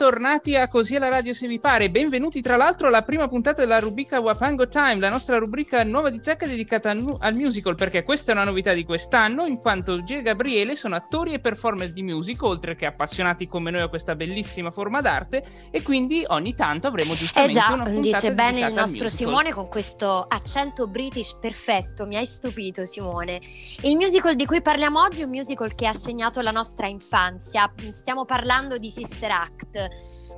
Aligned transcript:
Bentornati 0.00 0.56
a 0.56 0.66
Così 0.66 0.96
alla 0.96 1.10
radio 1.10 1.34
se 1.34 1.46
vi 1.46 1.58
pare, 1.58 1.90
benvenuti 1.90 2.40
tra 2.40 2.56
l'altro 2.56 2.86
alla 2.86 3.02
prima 3.02 3.28
puntata 3.28 3.60
della 3.60 3.80
rubrica 3.80 4.18
Wapango 4.18 4.66
Time, 4.66 4.98
la 4.98 5.10
nostra 5.10 5.36
rubrica 5.36 5.84
nuova 5.84 6.08
di 6.08 6.20
zecca 6.22 6.46
dedicata 6.46 6.88
al, 6.88 7.16
al, 7.18 7.34
musical, 7.34 7.74
perché 7.74 8.02
questa 8.02 8.32
è 8.32 8.34
una 8.34 8.44
novità 8.44 8.72
di 8.72 8.82
quest'anno, 8.86 9.44
in 9.44 9.58
quanto 9.58 10.02
G 10.02 10.12
e 10.12 10.22
Gabriele 10.22 10.74
sono 10.74 10.96
attori 10.96 11.34
e 11.34 11.38
performer 11.38 11.92
di 11.92 12.02
musical, 12.02 12.48
oltre 12.48 12.76
che 12.76 12.86
appassionati 12.86 13.46
come 13.46 13.70
noi 13.70 13.82
a 13.82 13.88
questa 13.88 14.14
bellissima 14.14 14.70
forma 14.70 15.02
d'arte, 15.02 15.44
e 15.70 15.82
quindi 15.82 16.24
ogni 16.28 16.54
tanto 16.54 16.86
avremo 16.86 17.14
giustamente 17.14 17.58
eh 17.58 17.60
già, 17.60 17.74
una 17.74 17.84
puntata 17.84 18.00
dice 18.00 18.32
bene 18.32 18.66
il 18.66 18.72
nostro 18.72 19.06
Simone 19.10 19.52
con 19.52 19.68
questo 19.68 20.24
accento 20.26 20.86
british 20.86 21.36
perfetto, 21.38 22.06
mi 22.06 22.16
hai 22.16 22.24
stupito 22.24 22.86
Simone. 22.86 23.38
Il 23.82 23.96
musical 23.96 24.34
di 24.34 24.46
cui 24.46 24.62
parliamo 24.62 24.98
oggi 24.98 25.20
è 25.20 25.24
un 25.24 25.30
musical 25.30 25.74
che 25.74 25.86
ha 25.86 25.92
segnato 25.92 26.40
la 26.40 26.52
nostra 26.52 26.86
infanzia, 26.86 27.70
stiamo 27.90 28.24
parlando 28.24 28.78
di 28.78 28.90
Sister 28.90 29.30
Act. 29.30 29.88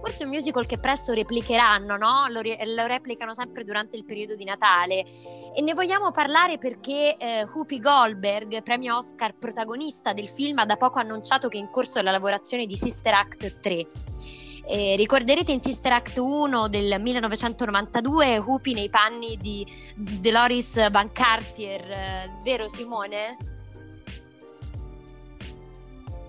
Forse 0.01 0.25
un 0.25 0.31
musical 0.31 0.67
che 0.67 0.79
presto 0.79 1.13
replicheranno, 1.13 1.97
no? 1.97 2.27
Lo, 2.29 2.41
lo, 2.41 2.87
replicano 2.87 3.33
sempre 3.33 3.63
durante 3.63 3.97
il 3.97 4.05
periodo 4.05 4.35
di 4.35 4.43
Natale. 4.43 5.05
E 5.55 5.63
ne 5.63 5.75
vogliamo 5.75 6.11
parlare 6.11 6.59
perché 6.59 7.17
eh, 7.17 7.45
Whoopi 7.45 7.79
Goldberg, 7.79 8.63
premio 8.65 8.97
Oscar 8.97 9.33
protagonista 9.35 10.13
del 10.13 10.29
film, 10.29 10.59
ha 10.59 10.67
da 10.67 10.77
poco 10.77 10.99
annunciato 10.99 11.47
che 11.47 11.57
è 11.57 11.61
in 11.61 11.71
corso 11.71 12.03
la 12.03 12.11
lavorazione 12.11 12.67
di 12.67 12.77
Sister 12.77 13.15
Act 13.15 13.61
3. 13.61 13.87
Eh, 14.65 14.97
ricorderete 14.97 15.53
in 15.53 15.61
Sister 15.61 15.93
Act 15.93 16.19
1 16.19 16.69
del 16.69 17.01
1992 17.01 18.39
Whoopi 18.39 18.75
nei 18.75 18.89
panni 18.89 19.37
di 19.37 19.67
Dolores 19.95 20.91
Van 20.91 21.13
Cartier, 21.13 21.91
eh, 21.91 22.31
vero 22.43 22.67
Simone? 22.67 23.52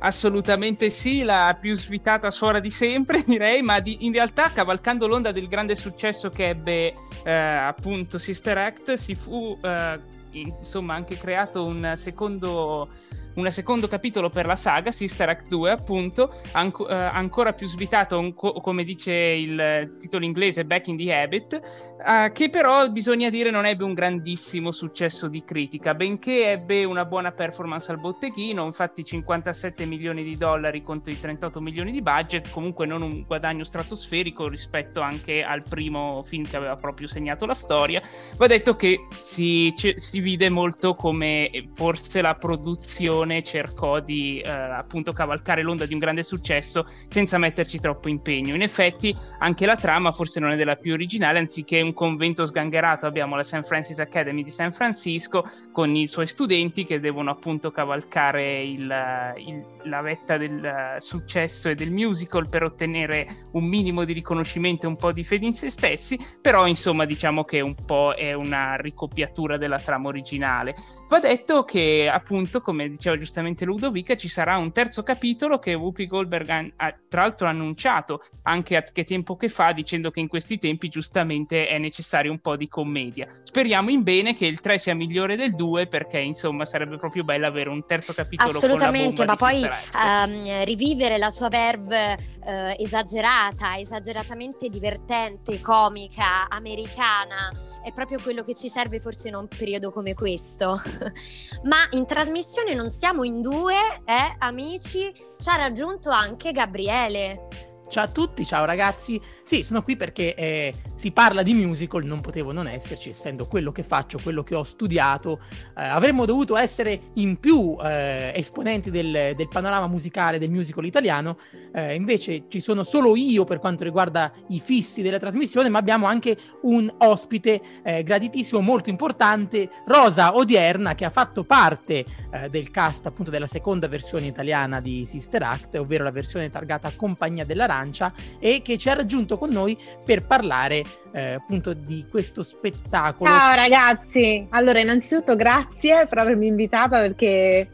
Assolutamente 0.06 0.90
sì, 0.90 1.24
la 1.24 1.58
più 1.58 1.76
svitata 1.76 2.30
suora 2.30 2.60
di 2.60 2.70
sempre, 2.70 3.24
direi, 3.26 3.62
ma 3.62 3.80
di, 3.80 4.06
in 4.06 4.12
realtà 4.12 4.52
cavalcando 4.52 5.08
l'onda 5.08 5.32
del 5.32 5.48
grande 5.48 5.76
successo 5.76 6.30
che 6.30 6.50
ebbe 6.50 6.94
eh, 7.24 7.32
appunto 7.32 8.18
Sister 8.18 8.58
Act, 8.58 8.94
si 8.94 9.16
fu 9.16 9.58
eh, 9.62 10.00
insomma 10.32 10.96
anche 10.96 11.16
creato 11.16 11.64
un 11.64 11.94
secondo 11.96 12.90
un 13.36 13.50
secondo 13.52 13.88
capitolo 13.88 14.30
per 14.30 14.46
la 14.46 14.56
saga, 14.56 14.92
Sister 14.92 15.30
Act 15.30 15.48
2 15.48 15.72
appunto, 15.72 16.34
anco, 16.52 16.88
eh, 16.88 16.94
ancora 16.94 17.54
più 17.54 17.68
svitato, 17.68 18.20
un, 18.20 18.34
come 18.34 18.84
dice 18.84 19.14
il 19.14 19.96
titolo 20.00 20.26
inglese, 20.26 20.66
Back 20.66 20.88
in 20.88 20.98
the 20.98 21.14
Habit, 21.14 21.62
eh, 22.06 22.32
che 22.34 22.50
però 22.50 22.90
bisogna 22.90 23.30
dire 23.30 23.50
non 23.50 23.66
ebbe 23.66 23.84
un 23.84 23.94
grandissimo 23.94 24.72
successo 24.72 25.28
di 25.28 25.44
critica, 25.44 25.96
benché 25.96 26.52
ebbe 26.52 26.84
una 26.84 27.06
buona 27.06 27.32
performance 27.32 27.92
al 27.92 28.00
botteghino, 28.00 28.66
infatti 28.66 29.04
57 29.04 29.86
milioni 29.86 30.24
di 30.24 30.38
dollari 30.38 30.84
contro 30.84 31.12
i 31.12 31.20
38 31.20 31.62
milioni 31.62 31.92
di 31.92 32.02
budget, 32.02 32.50
comunque 32.50 32.86
non 32.86 33.02
un 33.02 33.24
guadagno 33.26 33.64
stratosferico 33.64 34.48
rispetto 34.48 35.02
anche 35.02 35.44
al 35.44 35.64
primo 35.64 36.24
film 36.24 36.46
che 36.48 36.58
aveva 36.58 36.76
proprio 36.76 37.08
segnato 37.08 37.46
la 37.46 37.54
storia. 37.54 38.02
Va 38.36 38.48
detto 38.48 38.76
che 38.76 39.08
si, 39.12 39.74
si 39.76 40.20
vide 40.20 40.50
molto 40.50 40.94
come 40.94 41.70
forse 41.74 42.22
la 42.22 42.36
produzione 42.36 43.23
Leone 43.24 43.42
cercò 43.42 44.00
di 44.00 44.40
eh, 44.40 44.50
appunto 44.50 45.14
cavalcare 45.14 45.64
l'onda 45.64 45.86
di 45.86 45.94
un 45.94 46.00
grande 46.00 46.24
successo 46.24 46.86
senza 47.08 47.38
metterci 47.38 47.80
troppo 47.80 48.10
impegno. 48.10 48.54
In 48.54 48.62
effetti 48.62 49.16
anche 49.40 49.66
la 49.66 49.78
trama 49.78 50.12
forse 50.12 50.40
non 50.40 50.52
è 50.52 50.56
della 50.56 50.76
più 50.76 50.94
originale, 50.94 51.40
anziché 51.40 51.82
un 51.82 51.94
convento 51.94 52.46
sgangherato 52.46 53.06
abbiamo 53.06 53.36
la 53.36 53.44
St. 53.44 53.64
Francis 53.64 54.00
Academy 54.00 54.44
di 54.44 54.50
San 54.50 54.72
Francisco 54.72 55.46
con 55.72 55.96
i 55.96 56.08
suoi 56.08 56.28
studenti 56.28 56.84
che 56.84 57.00
devono 57.00 57.32
appunto 57.32 57.72
cavalcare 57.72 58.62
il, 58.62 59.34
il, 59.38 59.66
la 59.84 60.02
vetta 60.02 60.38
del 60.38 60.98
successo 61.00 61.70
e 61.70 61.76
del 61.76 61.92
musical 61.92 62.50
per 62.50 62.64
ottenere 62.64 63.28
un 63.54 63.66
minimo 63.66 64.04
di 64.04 64.14
riconoscimento 64.14 64.86
e 64.86 64.90
un 64.90 64.98
po' 64.98 65.12
di 65.12 65.24
fede 65.24 65.46
in 65.46 65.54
se 65.54 65.70
stessi, 65.70 66.20
però 66.42 66.68
insomma 66.68 67.06
diciamo 67.06 67.44
che 67.44 67.62
un 67.62 67.76
po' 67.86 68.14
è 68.14 68.34
una 68.34 68.76
ricopiatura 68.76 69.58
della 69.58 69.80
trama 69.80 70.10
originale. 70.10 70.76
Va 71.08 71.20
detto 71.20 71.64
che 71.64 72.10
appunto 72.12 72.62
come 72.62 72.90
diceva 72.90 73.13
diceva 73.14 73.18
giustamente 73.18 73.66
Ludovica, 73.66 74.16
ci 74.16 74.28
sarà 74.28 74.58
un 74.58 74.72
terzo 74.72 75.04
capitolo 75.04 75.60
che 75.60 75.74
Whoopi 75.74 76.08
Goldberg 76.08 76.74
ha, 76.76 76.96
tra 77.08 77.22
l'altro 77.22 77.48
annunciato 77.48 78.22
anche 78.44 78.76
a 78.76 78.82
che 78.82 79.04
tempo 79.04 79.36
che 79.36 79.50
fa, 79.50 79.72
dicendo 79.72 80.12
che 80.12 80.20
in 80.20 80.28
questi 80.28 80.58
tempi 80.60 80.90
giustamente 80.90 81.68
è 81.68 81.78
necessario 81.78 82.32
un 82.32 82.40
po' 82.40 82.56
di 82.56 82.68
commedia. 82.68 83.28
Speriamo 83.44 83.90
in 83.90 84.04
bene 84.04 84.34
che 84.34 84.46
il 84.46 84.60
3 84.60 84.78
sia 84.78 84.96
migliore 84.96 85.36
del 85.36 85.56
2 85.56 85.88
perché 85.88 86.20
insomma 86.20 86.66
sarebbe 86.66 86.98
proprio 86.98 87.24
bello 87.24 87.48
avere 87.48 87.70
un 87.70 87.86
terzo 87.86 88.14
capitolo. 88.14 88.50
Assolutamente, 88.50 89.26
ma 89.26 89.36
poi 89.36 89.64
um, 89.64 90.64
rivivere 90.64 91.18
la 91.18 91.30
sua 91.30 91.50
verve 91.50 92.18
uh, 92.44 92.76
esagerata, 92.78 93.78
esageratamente 93.78 94.70
divertente, 94.70 95.60
comica, 95.62 96.48
americana, 96.50 97.52
è 97.84 97.92
proprio 97.92 98.20
quello 98.22 98.44
che 98.44 98.54
ci 98.54 98.68
serve 98.68 99.00
forse 99.00 99.28
in 99.28 99.36
un 99.36 99.48
periodo 99.48 99.92
come 99.92 100.14
questo. 100.14 100.80
ma 101.64 101.88
in 101.92 102.06
trasmissione 102.06 102.74
non 102.74 102.90
siamo 103.04 103.26
in 103.26 103.42
due, 103.42 103.76
eh, 104.06 104.34
amici, 104.40 105.12
ci 105.38 105.50
ha 105.50 105.58
raggiunto 105.58 106.10
anche 106.10 106.54
Gabriele. 106.54 107.50
Ciao 107.90 108.06
a 108.06 108.08
tutti, 108.08 108.46
ciao 108.46 108.64
ragazzi. 108.64 109.22
Sì, 109.46 109.62
sono 109.62 109.82
qui 109.82 109.98
perché 109.98 110.36
eh, 110.36 110.74
si 110.96 111.12
parla 111.12 111.44
di 111.44 111.54
musical, 111.54 112.06
non 112.06 112.22
potevo 112.22 112.54
non 112.54 112.66
esserci, 112.66 113.10
essendo 113.10 113.46
quello 113.46 113.74
che 113.74 113.84
faccio, 113.84 114.18
quello 114.24 114.42
che 114.42 114.56
ho 114.56 114.64
studiato. 114.64 115.42
Eh, 115.78 115.84
avremmo 115.84 116.24
dovuto 116.24 116.56
essere 116.56 117.10
in 117.16 117.38
più 117.38 117.76
eh, 117.84 118.32
esponenti 118.34 118.90
del, 118.90 119.34
del, 119.36 119.48
panorama 119.50 119.88
musicale 119.88 120.40
del 120.40 120.50
musical 120.50 120.86
italiano, 120.86 121.38
eh, 121.74 121.94
invece 121.94 122.46
ci 122.48 122.62
sono 122.62 122.84
solo 122.84 123.18
io 123.18 123.44
per 123.44 123.60
quanto 123.60 123.84
riguarda 123.84 124.32
i 124.48 124.62
fissi 124.62 125.02
della 125.02 125.20
trasmissione, 125.20 125.68
ma 125.68 125.78
abbiamo 125.78 126.06
anche 126.06 126.38
un 126.62 126.92
ospite 127.00 127.62
eh, 127.84 128.02
graditissimo, 128.02 128.62
molto 128.62 128.90
importante, 128.90 129.70
Rosa 129.86 130.38
Odierna, 130.38 130.96
che 130.96 131.04
ha 131.04 131.10
fatto 131.10 131.44
parte 131.44 132.06
eh, 132.32 132.48
del 132.50 132.72
cast 132.72 133.08
appunto 133.08 133.30
della 133.30 133.48
seconda 133.48 133.90
versione 133.90 134.26
italiana 134.26 134.80
di 134.80 135.06
Sister 135.06 135.44
Act, 135.44 135.76
ovvero 135.76 136.06
la 136.06 136.12
versione 136.12 136.50
targata 136.50 136.90
Compagnia 136.96 137.44
dell'Arancia, 137.44 138.14
e 138.40 138.62
che 138.62 138.78
ci 138.78 138.88
ha 138.88 138.94
raggiunto 138.94 139.32
appunto 139.34 139.38
con 139.38 139.50
noi 139.50 139.78
per 140.06 140.26
parlare 140.26 140.84
eh, 141.12 141.34
appunto 141.34 141.74
di 141.74 142.06
questo 142.10 142.44
spettacolo. 142.44 143.30
Ciao 143.30 143.56
ragazzi, 143.56 144.48
allora 144.52 144.80
innanzitutto 144.80 145.36
grazie 145.36 146.08
per 146.08 146.18
avermi 146.20 146.48
invitata 146.48 147.00
perché 147.00 147.68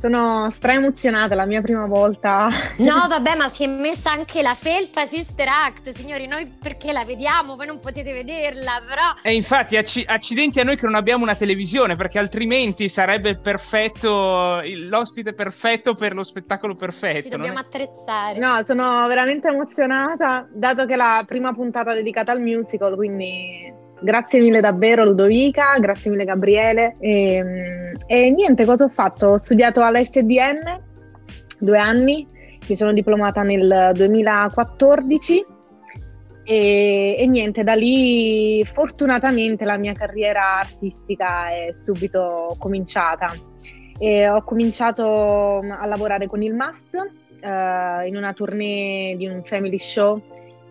sono 0.00 0.48
stra 0.48 0.72
emozionata, 0.72 1.34
la 1.34 1.44
mia 1.44 1.60
prima 1.60 1.84
volta. 1.84 2.48
No, 2.78 3.04
vabbè, 3.06 3.36
ma 3.36 3.48
si 3.48 3.64
è 3.64 3.66
messa 3.66 4.10
anche 4.10 4.40
la 4.40 4.54
felpa 4.54 5.04
Sister 5.04 5.46
Act, 5.46 5.90
signori, 5.90 6.26
noi 6.26 6.46
perché 6.46 6.90
la 6.90 7.04
vediamo, 7.04 7.54
voi 7.54 7.66
non 7.66 7.80
potete 7.80 8.10
vederla, 8.14 8.80
però... 8.86 9.02
E 9.22 9.34
infatti, 9.34 9.76
acc- 9.76 10.04
accidenti 10.06 10.58
a 10.58 10.64
noi 10.64 10.76
che 10.76 10.86
non 10.86 10.94
abbiamo 10.94 11.22
una 11.22 11.34
televisione, 11.34 11.96
perché 11.96 12.18
altrimenti 12.18 12.88
sarebbe 12.88 13.36
perfetto, 13.36 14.62
l'ospite 14.64 15.34
perfetto 15.34 15.92
per 15.92 16.14
lo 16.14 16.24
spettacolo 16.24 16.74
perfetto. 16.74 17.20
Ci 17.20 17.28
dobbiamo 17.28 17.58
è... 17.58 17.60
attrezzare. 17.60 18.38
No, 18.38 18.62
sono 18.64 19.06
veramente 19.06 19.48
emozionata, 19.48 20.48
dato 20.50 20.86
che 20.86 20.94
è 20.94 20.96
la 20.96 21.22
prima 21.26 21.52
puntata 21.52 21.92
dedicata 21.92 22.32
al 22.32 22.40
musical, 22.40 22.94
quindi 22.94 23.79
Grazie 24.02 24.40
mille 24.40 24.60
davvero 24.60 25.04
Ludovica, 25.04 25.78
grazie 25.78 26.10
mille 26.10 26.24
Gabriele. 26.24 26.94
E, 26.98 27.34
ehm, 27.34 27.92
e 28.06 28.30
niente, 28.30 28.64
cosa 28.64 28.84
ho 28.84 28.88
fatto? 28.88 29.28
Ho 29.28 29.36
studiato 29.36 29.82
all'SDN 29.82 30.80
due 31.58 31.78
anni, 31.78 32.26
mi 32.66 32.76
sono 32.76 32.92
diplomata 32.92 33.42
nel 33.42 33.92
2014 33.94 35.44
e, 36.42 37.16
e, 37.18 37.26
niente, 37.26 37.62
da 37.62 37.74
lì 37.74 38.64
fortunatamente 38.64 39.64
la 39.64 39.76
mia 39.76 39.92
carriera 39.92 40.58
artistica 40.58 41.50
è 41.50 41.72
subito 41.78 42.56
cominciata. 42.58 43.32
E 43.98 44.28
ho 44.30 44.42
cominciato 44.42 45.58
a 45.58 45.84
lavorare 45.84 46.26
con 46.26 46.42
il 46.42 46.54
MAS 46.54 46.80
uh, 46.92 48.06
in 48.06 48.16
una 48.16 48.32
tournée 48.32 49.14
di 49.16 49.26
un 49.26 49.42
family 49.44 49.78
show 49.78 50.20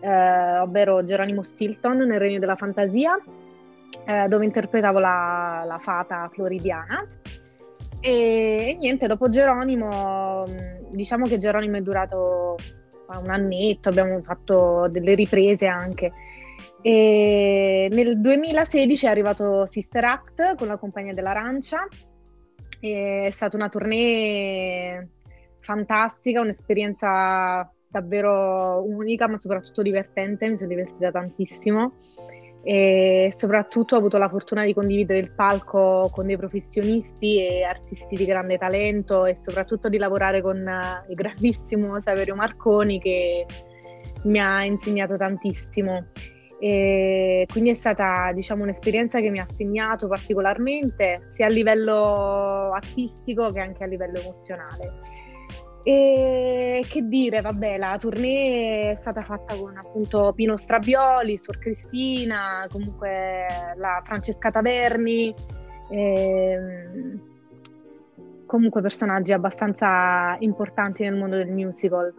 eh, 0.00 0.58
ovvero 0.58 1.04
Geronimo 1.04 1.42
Stilton 1.42 1.98
nel 1.98 2.18
Regno 2.18 2.38
della 2.38 2.56
Fantasia, 2.56 3.18
eh, 4.04 4.28
dove 4.28 4.44
interpretavo 4.44 4.98
la, 4.98 5.62
la, 5.66 5.78
fata 5.78 6.28
floridiana. 6.32 7.06
E, 8.00 8.10
e, 8.68 8.76
niente, 8.78 9.06
dopo 9.06 9.28
Geronimo, 9.28 10.46
mm, 10.48 10.90
diciamo 10.90 11.26
che 11.26 11.38
Geronimo 11.38 11.76
è 11.76 11.82
durato 11.82 12.56
un 13.18 13.30
annetto, 13.30 13.88
abbiamo 13.88 14.22
fatto 14.22 14.88
delle 14.88 15.14
riprese 15.14 15.66
anche. 15.66 16.12
E 16.82 17.88
nel 17.90 18.20
2016 18.20 19.06
è 19.06 19.08
arrivato 19.08 19.66
Sister 19.66 20.04
Act 20.04 20.56
con 20.56 20.68
la 20.68 20.76
compagnia 20.76 21.12
dell'Arancia. 21.12 21.86
È 22.78 23.28
stata 23.30 23.56
una 23.56 23.68
tournée 23.68 25.08
fantastica, 25.60 26.40
un'esperienza 26.40 27.70
davvero 27.90 28.82
unica, 28.86 29.26
ma 29.26 29.38
soprattutto 29.38 29.82
divertente, 29.82 30.48
mi 30.48 30.56
sono 30.56 30.68
divertita 30.68 31.10
tantissimo 31.10 31.94
e 32.62 33.32
soprattutto 33.34 33.94
ho 33.94 33.98
avuto 33.98 34.18
la 34.18 34.28
fortuna 34.28 34.64
di 34.64 34.74
condividere 34.74 35.18
il 35.18 35.32
palco 35.32 36.10
con 36.12 36.26
dei 36.26 36.36
professionisti 36.36 37.38
e 37.38 37.62
artisti 37.62 38.16
di 38.16 38.24
grande 38.26 38.58
talento 38.58 39.24
e 39.24 39.34
soprattutto 39.34 39.88
di 39.88 39.96
lavorare 39.96 40.42
con 40.42 40.58
il 41.08 41.14
grandissimo 41.14 42.00
Saverio 42.00 42.34
Marconi 42.34 43.00
che 43.00 43.46
mi 44.24 44.38
ha 44.38 44.64
insegnato 44.64 45.16
tantissimo. 45.16 46.08
E 46.62 47.46
quindi 47.50 47.70
è 47.70 47.74
stata 47.74 48.30
diciamo, 48.34 48.64
un'esperienza 48.64 49.20
che 49.20 49.30
mi 49.30 49.38
ha 49.38 49.46
segnato 49.54 50.06
particolarmente 50.06 51.30
sia 51.32 51.46
a 51.46 51.48
livello 51.48 52.72
artistico 52.72 53.50
che 53.50 53.60
anche 53.60 53.82
a 53.82 53.86
livello 53.86 54.20
emozionale. 54.20 55.09
E 55.82 56.84
che 56.88 57.08
dire, 57.08 57.40
vabbè, 57.40 57.78
la 57.78 57.96
tournée 57.98 58.90
è 58.90 58.94
stata 58.94 59.22
fatta 59.22 59.54
con 59.54 59.76
appunto 59.76 60.32
Pino 60.34 60.56
Strabioli, 60.56 61.38
Suor 61.38 61.58
Cristina, 61.58 62.66
comunque 62.70 63.46
la 63.76 64.02
Francesca 64.04 64.50
Taverni, 64.50 65.34
ehm, 65.90 67.20
comunque 68.46 68.82
personaggi 68.82 69.32
abbastanza 69.32 70.36
importanti 70.40 71.02
nel 71.02 71.16
mondo 71.16 71.36
del 71.36 71.50
musical 71.50 72.12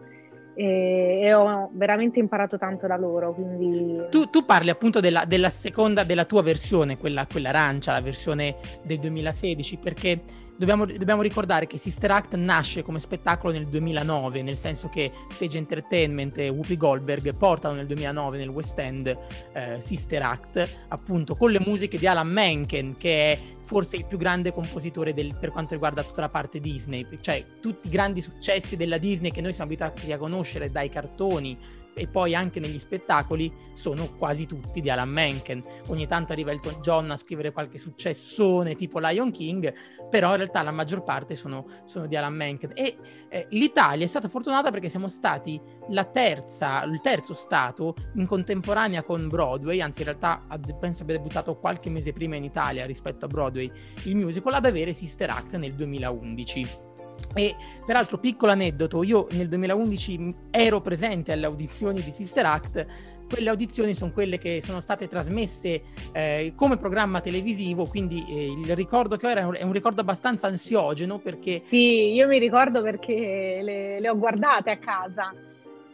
e, 0.53 1.21
e, 1.23 1.33
ho 1.33 1.69
veramente 1.73 2.19
imparato 2.19 2.57
tanto 2.57 2.87
da 2.87 2.97
loro. 2.97 3.33
Quindi... 3.33 4.07
Tu, 4.09 4.29
tu 4.29 4.45
parli 4.45 4.69
appunto 4.69 4.99
della, 4.99 5.25
della, 5.25 5.49
seconda, 5.49 6.03
della 6.03 6.25
tua 6.25 6.41
versione, 6.41 6.97
quella, 6.97 7.25
quella 7.25 7.49
arancia, 7.49 7.93
la 7.93 8.01
versione 8.01 8.55
del 8.83 8.99
2016, 8.99 9.77
perché 9.77 10.21
dobbiamo, 10.61 10.85
dobbiamo, 10.85 11.23
ricordare 11.23 11.65
che 11.65 11.79
Sister 11.79 12.11
Act 12.11 12.35
nasce 12.35 12.83
come 12.83 12.99
spettacolo 12.99 13.51
nel 13.51 13.67
2009, 13.67 14.43
nel 14.43 14.57
senso 14.57 14.89
che 14.89 15.11
Stage 15.29 15.57
Entertainment 15.57 16.37
e 16.37 16.49
Whoopi 16.49 16.77
Goldberg 16.77 17.33
portano 17.33 17.73
nel 17.73 17.87
2009 17.87 18.37
nel 18.37 18.49
West 18.49 18.77
End 18.77 19.17
eh, 19.53 19.81
Sister 19.81 20.21
Act, 20.21 20.85
appunto 20.89 21.35
con 21.35 21.49
le 21.49 21.59
musiche 21.65 21.97
di 21.97 22.05
Alan 22.05 22.27
Menken, 22.27 22.95
che 22.95 23.33
è 23.33 23.39
forse 23.63 23.95
il 23.95 24.05
più 24.05 24.19
grande 24.19 24.53
compositore 24.53 25.13
del, 25.13 25.35
per 25.35 25.49
quanto 25.49 25.73
riguarda 25.73 26.03
tutta 26.03 26.21
la 26.21 26.29
parte 26.29 26.59
Disney, 26.59 27.07
cioè 27.21 27.43
tutti 27.59 27.87
i 27.87 27.89
grandi 27.89 28.21
successi 28.21 28.77
della 28.77 28.99
Disney 28.99 29.31
che 29.31 29.41
noi 29.41 29.53
siamo 29.53 29.71
abituati 29.71 30.11
a 30.11 30.17
conoscere 30.19 30.69
dai 30.69 30.89
cartoni 30.89 31.57
e 31.93 32.07
poi 32.07 32.35
anche 32.35 32.59
negli 32.59 32.79
spettacoli 32.79 33.51
sono 33.73 34.07
quasi 34.17 34.45
tutti 34.45 34.81
di 34.81 34.89
Alan 34.89 35.09
Menken. 35.09 35.63
Ogni 35.87 36.07
tanto 36.07 36.31
arriva 36.31 36.51
Elton 36.51 36.81
John 36.81 37.11
a 37.11 37.17
scrivere 37.17 37.51
qualche 37.51 37.77
successone 37.77 38.75
tipo 38.75 38.99
Lion 38.99 39.31
King, 39.31 39.73
però 40.09 40.31
in 40.31 40.37
realtà 40.37 40.61
la 40.61 40.71
maggior 40.71 41.03
parte 41.03 41.35
sono, 41.35 41.65
sono 41.85 42.07
di 42.07 42.15
Alan 42.15 42.33
Menken. 42.33 42.71
E 42.73 42.97
eh, 43.29 43.47
l'Italia 43.51 44.05
è 44.05 44.07
stata 44.07 44.29
fortunata 44.29 44.71
perché 44.71 44.89
siamo 44.89 45.07
stati 45.07 45.59
la 45.89 46.05
terza, 46.05 46.83
il 46.83 47.01
terzo 47.01 47.33
stato 47.33 47.95
in 48.15 48.25
contemporanea 48.25 49.03
con 49.03 49.27
Broadway, 49.27 49.81
anzi 49.81 49.99
in 49.99 50.05
realtà 50.05 50.43
penso 50.79 51.03
abbia 51.03 51.17
debuttato 51.17 51.57
qualche 51.57 51.89
mese 51.89 52.13
prima 52.13 52.35
in 52.35 52.43
Italia 52.43 52.85
rispetto 52.85 53.25
a 53.25 53.27
Broadway 53.27 53.71
il 54.03 54.15
musical, 54.15 54.53
ad 54.53 54.65
avere 54.65 54.93
Sister 54.93 55.29
Act 55.29 55.55
nel 55.55 55.73
2011. 55.73 56.89
E 57.33 57.55
peraltro, 57.85 58.17
piccolo 58.17 58.51
aneddoto, 58.51 59.03
io 59.03 59.27
nel 59.31 59.47
2011 59.47 60.35
ero 60.51 60.81
presente 60.81 61.31
alle 61.31 61.45
audizioni 61.45 62.01
di 62.01 62.11
Sister 62.11 62.45
Act. 62.45 62.85
Quelle 63.31 63.49
audizioni 63.49 63.93
sono 63.93 64.11
quelle 64.11 64.37
che 64.37 64.61
sono 64.61 64.81
state 64.81 65.07
trasmesse 65.07 65.83
eh, 66.11 66.51
come 66.53 66.75
programma 66.75 67.21
televisivo, 67.21 67.85
quindi 67.85 68.25
eh, 68.27 68.51
il 68.51 68.75
ricordo 68.75 69.15
che 69.15 69.25
ho 69.25 69.29
era 69.29 69.47
un, 69.47 69.55
è 69.55 69.63
un 69.63 69.71
ricordo 69.71 70.01
abbastanza 70.01 70.47
ansiogeno 70.47 71.19
perché... 71.19 71.61
Sì, 71.65 72.11
io 72.11 72.27
mi 72.27 72.39
ricordo 72.39 72.81
perché 72.81 73.59
le, 73.61 74.01
le 74.01 74.09
ho 74.09 74.17
guardate 74.17 74.69
a 74.69 74.77
casa 74.77 75.33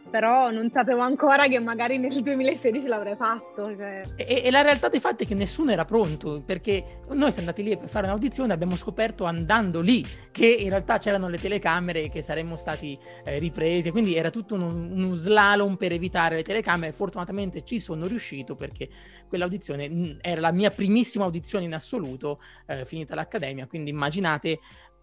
però 0.08 0.50
non 0.50 0.70
sapevo 0.70 1.00
ancora 1.00 1.46
che 1.46 1.58
magari 1.58 1.98
nel 1.98 2.22
2016 2.22 2.86
l'avrei 2.86 3.16
fatto. 3.16 3.74
Cioè. 3.76 4.02
E, 4.16 4.42
e, 4.44 4.50
la 4.50 4.62
realtà 4.62 4.88
dei 4.88 5.00
fatti 5.00 5.24
è 5.24 5.26
che 5.26 5.34
nessuno 5.34 5.70
era 5.70 5.84
pronto, 5.84 6.42
perché 6.44 7.00
noi 7.08 7.32
siamo 7.32 7.48
andati 7.48 7.62
lì 7.62 7.76
per 7.76 7.88
fare 7.88 8.06
un'audizione, 8.06 8.52
abbiamo 8.52 8.76
scoperto 8.76 9.24
andando 9.24 9.80
lì 9.80 10.04
che 10.30 10.46
in 10.46 10.68
realtà 10.70 10.98
c'erano 10.98 11.28
le 11.28 11.38
telecamere 11.38 12.04
e 12.04 12.08
che 12.10 12.22
saremmo 12.22 12.56
stati 12.56 12.98
eh, 13.24 13.38
ripresi, 13.38 13.90
quindi 13.90 14.14
era 14.14 14.30
tutto 14.30 14.54
uno, 14.54 14.66
uno, 14.66 15.14
slalom 15.14 15.76
per 15.76 15.92
evitare 15.92 16.36
le 16.36 16.42
telecamere. 16.42 16.92
Fortunatamente 16.92 17.64
ci 17.64 17.78
sono 17.78 18.06
riuscito 18.06 18.56
perché 18.56 18.88
quell'audizione 19.28 19.88
mh, 19.88 20.18
era 20.20 20.40
la 20.40 20.52
mia 20.52 20.70
primissima 20.70 21.24
audizione 21.24 21.64
in 21.64 21.74
assoluto, 21.74 22.40
eh, 22.66 22.84
finita 22.84 23.14
l'accademia, 23.14 23.66
quindi 23.66 23.90
immaginate 23.90 24.58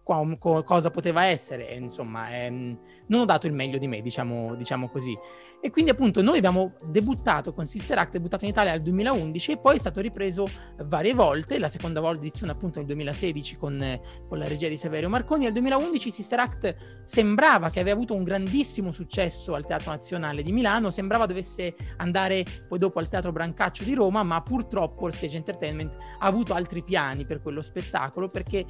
qua, 0.06 0.24
co- 0.38 0.62
cosa 0.62 0.90
poteva 0.90 1.24
essere, 1.24 1.68
e, 1.68 1.74
insomma, 1.74 2.30
ehm, 2.30 2.78
non 3.08 3.22
ho 3.22 3.24
dato 3.24 3.48
il 3.48 3.52
meglio 3.52 3.76
di 3.76 3.88
me, 3.88 4.02
diciamo, 4.02 4.54
diciamo, 4.54 4.88
così. 4.88 5.18
E 5.60 5.70
quindi 5.70 5.90
appunto 5.90 6.22
noi 6.22 6.38
abbiamo 6.38 6.74
debuttato 6.84 7.52
con 7.52 7.66
Sister 7.66 7.98
Act, 7.98 8.12
debuttato 8.12 8.44
in 8.44 8.52
Italia 8.52 8.70
nel 8.70 8.82
2011 8.82 9.52
e 9.52 9.56
poi 9.58 9.74
è 9.74 9.78
stato 9.80 10.00
ripreso 10.00 10.48
varie 10.84 11.12
volte, 11.12 11.58
la 11.58 11.68
seconda 11.68 12.00
volta 12.00 12.20
edizione 12.20 12.52
appunto 12.52 12.78
nel 12.78 12.86
2016 12.86 13.56
con, 13.56 14.00
con 14.28 14.38
la 14.38 14.46
regia 14.46 14.68
di 14.68 14.76
Saverio 14.76 15.08
Marconi, 15.08 15.42
nel 15.42 15.52
2011 15.54 16.10
Sister 16.12 16.38
Act 16.38 16.76
sembrava 17.02 17.70
che 17.70 17.80
aveva 17.80 17.96
avuto 17.96 18.14
un 18.14 18.22
grandissimo 18.22 18.92
successo 18.92 19.54
al 19.54 19.66
Teatro 19.66 19.90
Nazionale 19.90 20.44
di 20.44 20.52
Milano, 20.52 20.92
sembrava 20.92 21.26
dovesse 21.26 21.74
andare 21.96 22.44
poi 22.68 22.78
dopo 22.78 23.00
al 23.00 23.08
Teatro 23.08 23.32
Brancaccio 23.32 23.82
di 23.82 23.94
Roma, 23.94 24.22
ma 24.22 24.40
purtroppo 24.40 25.08
il 25.08 25.14
Stage 25.14 25.36
Entertainment 25.36 25.96
ha 26.20 26.26
avuto 26.26 26.54
altri 26.54 26.84
piani 26.84 27.26
per 27.26 27.42
quello 27.42 27.60
spettacolo 27.60 28.28
perché 28.28 28.64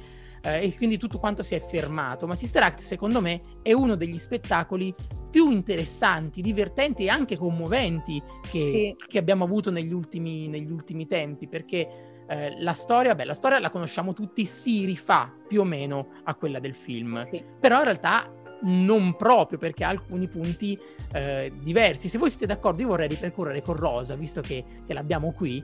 eh, 0.47 0.65
e 0.65 0.75
quindi 0.75 0.97
tutto 0.97 1.19
quanto 1.19 1.43
si 1.43 1.55
è 1.55 1.59
fermato. 1.59 2.25
Ma 2.25 2.35
Sister 2.35 2.63
Act, 2.63 2.79
secondo 2.79 3.19
me, 3.19 3.41
è 3.61 3.73
uno 3.73 3.95
degli 3.95 4.17
spettacoli 4.17 4.93
più 5.29 5.51
interessanti, 5.51 6.41
divertenti 6.41 7.03
e 7.03 7.09
anche 7.09 7.35
commoventi 7.35 8.21
che, 8.49 8.95
sì. 8.97 9.05
che 9.07 9.17
abbiamo 9.17 9.43
avuto 9.43 9.69
negli 9.69 9.93
ultimi, 9.93 10.47
negli 10.47 10.71
ultimi 10.71 11.05
tempi, 11.05 11.47
perché 11.47 12.23
eh, 12.29 12.61
la 12.61 12.73
storia, 12.73 13.13
beh, 13.13 13.25
la 13.25 13.33
storia 13.33 13.59
la 13.59 13.69
conosciamo 13.69 14.13
tutti, 14.13 14.45
si 14.45 14.85
rifà 14.85 15.33
più 15.47 15.61
o 15.61 15.65
meno 15.65 16.07
a 16.23 16.35
quella 16.35 16.59
del 16.59 16.75
film, 16.75 17.27
sì. 17.29 17.43
però 17.59 17.79
in 17.79 17.83
realtà 17.83 18.31
non 18.59 19.15
proprio 19.15 19.59
perché 19.59 19.83
ha 19.83 19.89
alcuni 19.89 20.27
punti 20.27 20.77
eh, 21.13 21.51
diversi. 21.61 22.09
Se 22.09 22.17
voi 22.17 22.29
siete 22.29 22.47
d'accordo, 22.47 22.81
io 22.81 22.87
vorrei 22.87 23.07
ripercorrere 23.07 23.61
con 23.61 23.75
Rosa, 23.75 24.15
visto 24.15 24.41
che, 24.41 24.63
che 24.85 24.93
l'abbiamo 24.93 25.31
qui, 25.31 25.63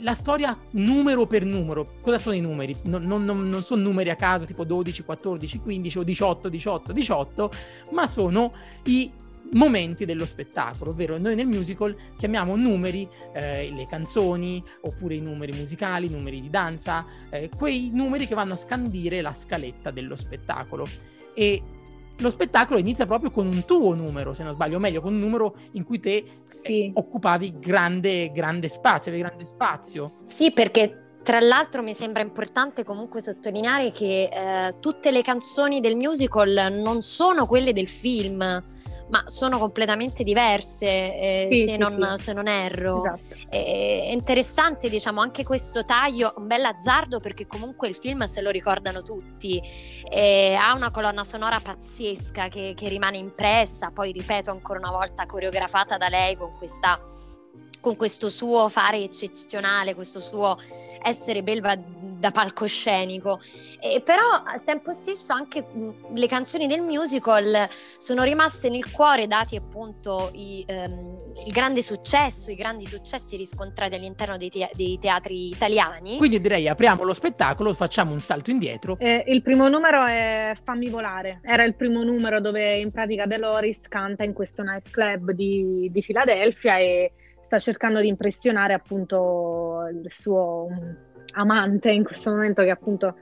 la 0.00 0.14
storia 0.14 0.56
numero 0.72 1.26
per 1.26 1.44
numero. 1.44 1.94
Cosa 2.00 2.18
sono 2.18 2.34
i 2.34 2.40
numeri? 2.40 2.76
Non, 2.82 3.02
non, 3.02 3.24
non, 3.24 3.62
sono 3.62 3.82
numeri 3.82 4.10
a 4.10 4.16
caso 4.16 4.44
tipo 4.44 4.64
12, 4.64 5.02
14, 5.02 5.58
15 5.58 5.98
o 5.98 6.02
18, 6.02 6.48
18, 6.48 6.92
18, 6.92 7.50
ma 7.90 8.06
sono 8.06 8.52
i 8.84 9.10
momenti 9.52 10.06
dello 10.06 10.24
spettacolo, 10.24 10.92
ovvero 10.92 11.18
noi 11.18 11.34
nel 11.34 11.46
musical 11.46 11.94
chiamiamo 12.16 12.56
numeri 12.56 13.06
eh, 13.34 13.70
le 13.70 13.86
canzoni 13.86 14.62
oppure 14.82 15.14
i 15.14 15.20
numeri 15.20 15.52
musicali, 15.52 16.06
i 16.06 16.10
numeri 16.10 16.40
di 16.40 16.48
danza, 16.48 17.04
eh, 17.28 17.50
quei 17.54 17.90
numeri 17.92 18.26
che 18.26 18.34
vanno 18.34 18.54
a 18.54 18.56
scandire 18.56 19.20
la 19.20 19.32
scaletta 19.32 19.90
dello 19.90 20.16
spettacolo. 20.16 20.88
E 21.34 21.62
lo 22.22 22.30
spettacolo 22.30 22.78
inizia 22.78 23.04
proprio 23.04 23.30
con 23.30 23.46
un 23.46 23.64
tuo 23.64 23.94
numero, 23.94 24.32
se 24.32 24.42
non 24.42 24.54
sbaglio, 24.54 24.76
o 24.76 24.80
meglio, 24.80 25.02
con 25.02 25.12
un 25.12 25.20
numero 25.20 25.56
in 25.72 25.84
cui 25.84 26.00
te 26.00 26.24
sì. 26.62 26.90
occupavi 26.94 27.58
grande, 27.58 28.30
grande 28.32 28.68
spazio, 28.68 29.10
avevi 29.10 29.26
grande 29.26 29.44
spazio. 29.44 30.20
Sì, 30.24 30.52
perché 30.52 31.16
tra 31.22 31.40
l'altro 31.40 31.82
mi 31.82 31.94
sembra 31.94 32.22
importante 32.22 32.84
comunque 32.84 33.20
sottolineare 33.20 33.92
che 33.92 34.28
eh, 34.32 34.78
tutte 34.80 35.10
le 35.10 35.22
canzoni 35.22 35.80
del 35.80 35.96
musical 35.96 36.68
non 36.72 37.00
sono 37.02 37.46
quelle 37.46 37.72
del 37.72 37.88
film 37.88 38.62
ma 39.08 39.22
sono 39.26 39.58
completamente 39.58 40.22
diverse 40.24 40.86
eh, 40.86 41.48
sì, 41.50 41.62
se, 41.62 41.72
sì, 41.72 41.76
non, 41.76 42.14
sì. 42.16 42.22
se, 42.22 42.32
non, 42.32 42.48
erro. 42.48 43.04
Esatto. 43.04 43.46
È 43.48 44.10
interessante 44.10 44.88
diciamo 44.88 45.20
anche 45.20 45.44
questo 45.44 45.84
taglio, 45.84 46.32
un 46.36 46.46
bel 46.46 46.64
azzardo 46.64 47.20
perché 47.20 47.46
comunque 47.46 47.88
il 47.88 47.94
film 47.94 48.24
se 48.24 48.40
lo 48.40 48.50
ricordano 48.50 49.02
tutti, 49.02 49.60
e 50.10 50.56
ha 50.58 50.74
una 50.74 50.90
colonna 50.90 51.24
sonora 51.24 51.60
pazzesca 51.60 52.48
che, 52.48 52.72
che 52.74 52.88
rimane 52.88 53.18
impressa, 53.18 53.90
poi 53.90 54.12
ripeto 54.12 54.50
ancora 54.50 54.78
una 54.78 54.90
volta 54.90 55.26
coreografata 55.26 55.96
da 55.96 56.08
lei 56.08 56.36
con 56.36 56.50
questa 56.56 57.00
con 57.80 57.96
questo 57.96 58.30
suo 58.30 58.68
fare 58.68 58.98
eccezionale, 58.98 59.94
questo 59.94 60.20
suo 60.20 60.56
essere 61.02 61.42
belva 61.42 61.76
da 62.22 62.30
palcoscenico. 62.30 63.40
E 63.80 64.00
però 64.00 64.42
al 64.44 64.62
tempo 64.62 64.92
stesso 64.92 65.32
anche 65.32 65.66
le 66.14 66.26
canzoni 66.28 66.68
del 66.68 66.80
musical 66.80 67.68
sono 67.98 68.22
rimaste 68.22 68.68
nel 68.70 68.88
cuore 68.90 69.26
dati 69.26 69.56
appunto 69.56 70.30
i, 70.34 70.64
ehm, 70.64 71.16
il 71.44 71.52
grande 71.52 71.82
successo, 71.82 72.52
i 72.52 72.54
grandi 72.54 72.86
successi 72.86 73.36
riscontrati 73.36 73.96
all'interno 73.96 74.36
dei, 74.36 74.50
te- 74.50 74.70
dei, 74.74 74.98
teatri 74.98 75.48
italiani. 75.48 76.16
Quindi 76.16 76.40
direi 76.40 76.68
apriamo 76.68 77.02
lo 77.02 77.12
spettacolo, 77.12 77.74
facciamo 77.74 78.12
un 78.12 78.20
salto 78.20 78.50
indietro. 78.50 78.96
Eh, 79.00 79.24
il 79.26 79.42
primo 79.42 79.68
numero 79.68 80.06
è 80.06 80.56
Fammi 80.62 80.88
volare, 80.88 81.40
era 81.42 81.64
il 81.64 81.74
primo 81.74 82.04
numero 82.04 82.40
dove 82.40 82.78
in 82.78 82.92
pratica 82.92 83.26
Deloris 83.26 83.80
canta 83.88 84.22
in 84.22 84.32
questo 84.32 84.62
nightclub 84.62 85.32
di, 85.32 85.88
di 85.90 86.02
Filadelfia 86.02 86.78
e 86.78 87.12
sta 87.52 87.58
cercando 87.58 88.00
di 88.00 88.08
impressionare 88.08 88.72
appunto 88.72 89.82
il 89.92 90.10
suo 90.10 90.68
amante 91.34 91.90
in 91.90 92.02
questo 92.02 92.30
momento 92.30 92.62
che 92.62 92.68
è 92.68 92.72
appunto 92.72 93.16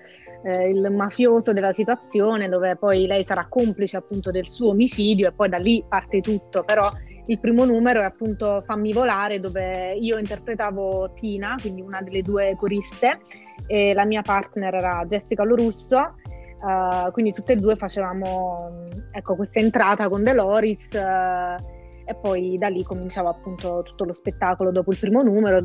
eh, 0.44 0.68
il 0.68 0.88
mafioso 0.90 1.52
della 1.52 1.72
situazione 1.72 2.48
dove 2.48 2.76
poi 2.76 3.06
lei 3.06 3.24
sarà 3.24 3.46
complice 3.48 3.96
appunto 3.96 4.30
del 4.30 4.48
suo 4.48 4.68
omicidio 4.68 5.28
e 5.28 5.32
poi 5.32 5.48
da 5.48 5.58
lì 5.58 5.84
parte 5.86 6.20
tutto. 6.20 6.62
Però 6.62 6.88
il 7.26 7.40
primo 7.40 7.64
numero 7.64 8.02
è 8.02 8.04
appunto 8.04 8.62
Fammi 8.64 8.92
volare 8.92 9.40
dove 9.40 9.94
io 9.94 10.16
interpretavo 10.16 11.12
Tina 11.14 11.56
quindi 11.60 11.80
una 11.80 12.00
delle 12.00 12.22
due 12.22 12.54
coriste 12.56 13.18
e 13.66 13.94
la 13.94 14.04
mia 14.04 14.22
partner 14.22 14.74
era 14.74 15.04
Jessica 15.06 15.42
Lorusso. 15.42 16.14
Uh, 16.60 17.10
quindi 17.12 17.32
tutte 17.32 17.54
e 17.54 17.56
due 17.56 17.74
facevamo 17.74 18.84
ecco 19.12 19.34
questa 19.34 19.60
entrata 19.60 20.10
con 20.10 20.22
Deloris 20.22 20.88
uh, 20.92 21.79
e 22.10 22.16
poi 22.16 22.56
da 22.58 22.66
lì 22.68 22.82
cominciava 22.82 23.30
appunto 23.30 23.82
tutto 23.84 24.04
lo 24.04 24.12
spettacolo 24.12 24.72
dopo 24.72 24.90
il 24.90 24.98
primo 24.98 25.22
numero, 25.22 25.58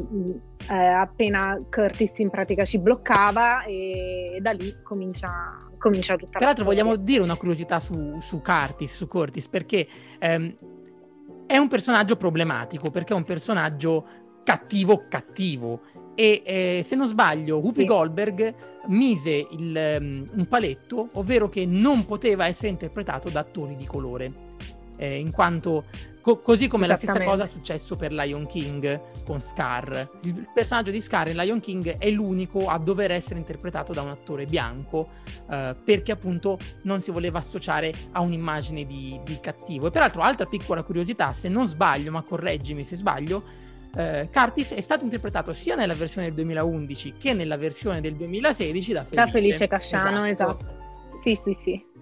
eh, 0.70 0.76
appena 0.76 1.58
Curtis 1.72 2.20
in 2.20 2.30
pratica 2.30 2.64
ci 2.66 2.78
bloccava 2.78 3.64
e, 3.64 4.38
da 4.42 4.52
lì 4.52 4.72
comincia, 4.84 5.58
comincia 5.80 6.16
tutta 6.16 6.38
Tra 6.38 6.46
l'altro 6.46 6.64
storia. 6.64 6.84
vogliamo 6.84 7.04
dire 7.04 7.24
una 7.24 7.36
curiosità 7.36 7.80
su, 7.80 8.20
su 8.20 8.42
Curtis, 8.42 8.94
su 8.94 9.08
Curtis, 9.08 9.48
perché 9.50 9.88
ehm, 10.20 10.54
è 11.48 11.58
un 11.58 11.68
personaggio 11.68 12.16
problematico, 12.16 12.92
perché 12.92 13.14
è 13.14 13.18
un 13.18 13.24
personaggio 13.24 14.06
cattivo 14.44 15.06
cattivo 15.10 15.82
e 16.14 16.44
eh, 16.46 16.82
se 16.84 16.96
non 16.96 17.08
sbaglio 17.08 17.58
Whoopi 17.58 17.82
Sì. 17.82 17.86
Goldberg 17.88 18.56
mise 18.88 19.48
il, 19.50 19.98
um, 20.00 20.30
un 20.32 20.48
paletto, 20.48 21.10
ovvero 21.14 21.50
che 21.50 21.66
non 21.66 22.06
poteva 22.06 22.46
essere 22.46 22.68
interpretato 22.70 23.30
da 23.30 23.40
attori 23.40 23.76
di 23.76 23.86
colore, 23.86 24.32
eh, 24.98 25.18
in 25.18 25.32
quanto 25.32 25.86
co- 26.26 26.40
così 26.40 26.68
come 26.68 26.88
la 26.88 26.96
stessa 26.96 27.24
cosa 27.24 27.44
è 27.44 27.46
successo 27.46 27.96
per 27.96 28.12
Lion 28.12 28.48
King 28.48 29.00
con 29.24 29.40
Scar. 29.40 30.10
Il 30.24 30.50
personaggio 30.52 30.90
di 30.90 31.00
Scar 31.00 31.28
in 31.28 31.36
Lion 31.36 31.60
King 31.60 32.00
è 32.00 32.10
l'unico 32.10 32.68
a 32.68 32.80
dover 32.80 33.12
essere 33.12 33.38
interpretato 33.38 33.94
da 33.94 34.02
un 34.02 34.10
attore 34.10 34.48
bianco 34.48 35.10
eh, 35.48 35.76
perché 35.84 36.12
appunto 36.12 36.58
non 36.82 37.00
si 37.00 37.12
voleva 37.12 37.38
associare 37.38 37.94
a 38.14 38.22
un'immagine 38.22 38.88
di, 38.88 39.20
di 39.24 39.40
cattivo. 39.40 39.86
E 39.86 39.92
peraltro, 39.92 40.24
altra 40.24 40.48
piccola 40.48 40.82
curiosità, 40.82 41.32
se 41.32 41.48
non 41.48 41.68
sbaglio, 41.68 42.10
ma 42.10 42.24
correggimi 42.24 42.84
se 42.84 42.96
sbaglio, 42.96 43.44
eh, 43.96 44.28
Curtis 44.34 44.74
è 44.74 44.82
stato 44.82 45.04
interpretato 45.04 45.54
sia 45.54 45.76
nella 45.76 45.94
versione 45.94 46.26
del 46.26 46.36
2011 46.38 47.14
che 47.20 47.34
nella 47.34 47.56
versione 47.56 48.02
del 48.02 48.16
2016 48.16 48.94
da 48.94 49.04
Felice. 49.04 49.26
Da 49.26 49.28
Felice 49.32 49.68
Casciano, 49.68 50.26
esatto. 50.26 50.66
Sì, 51.22 51.40
sì, 51.44 51.56
sì. 51.62 51.94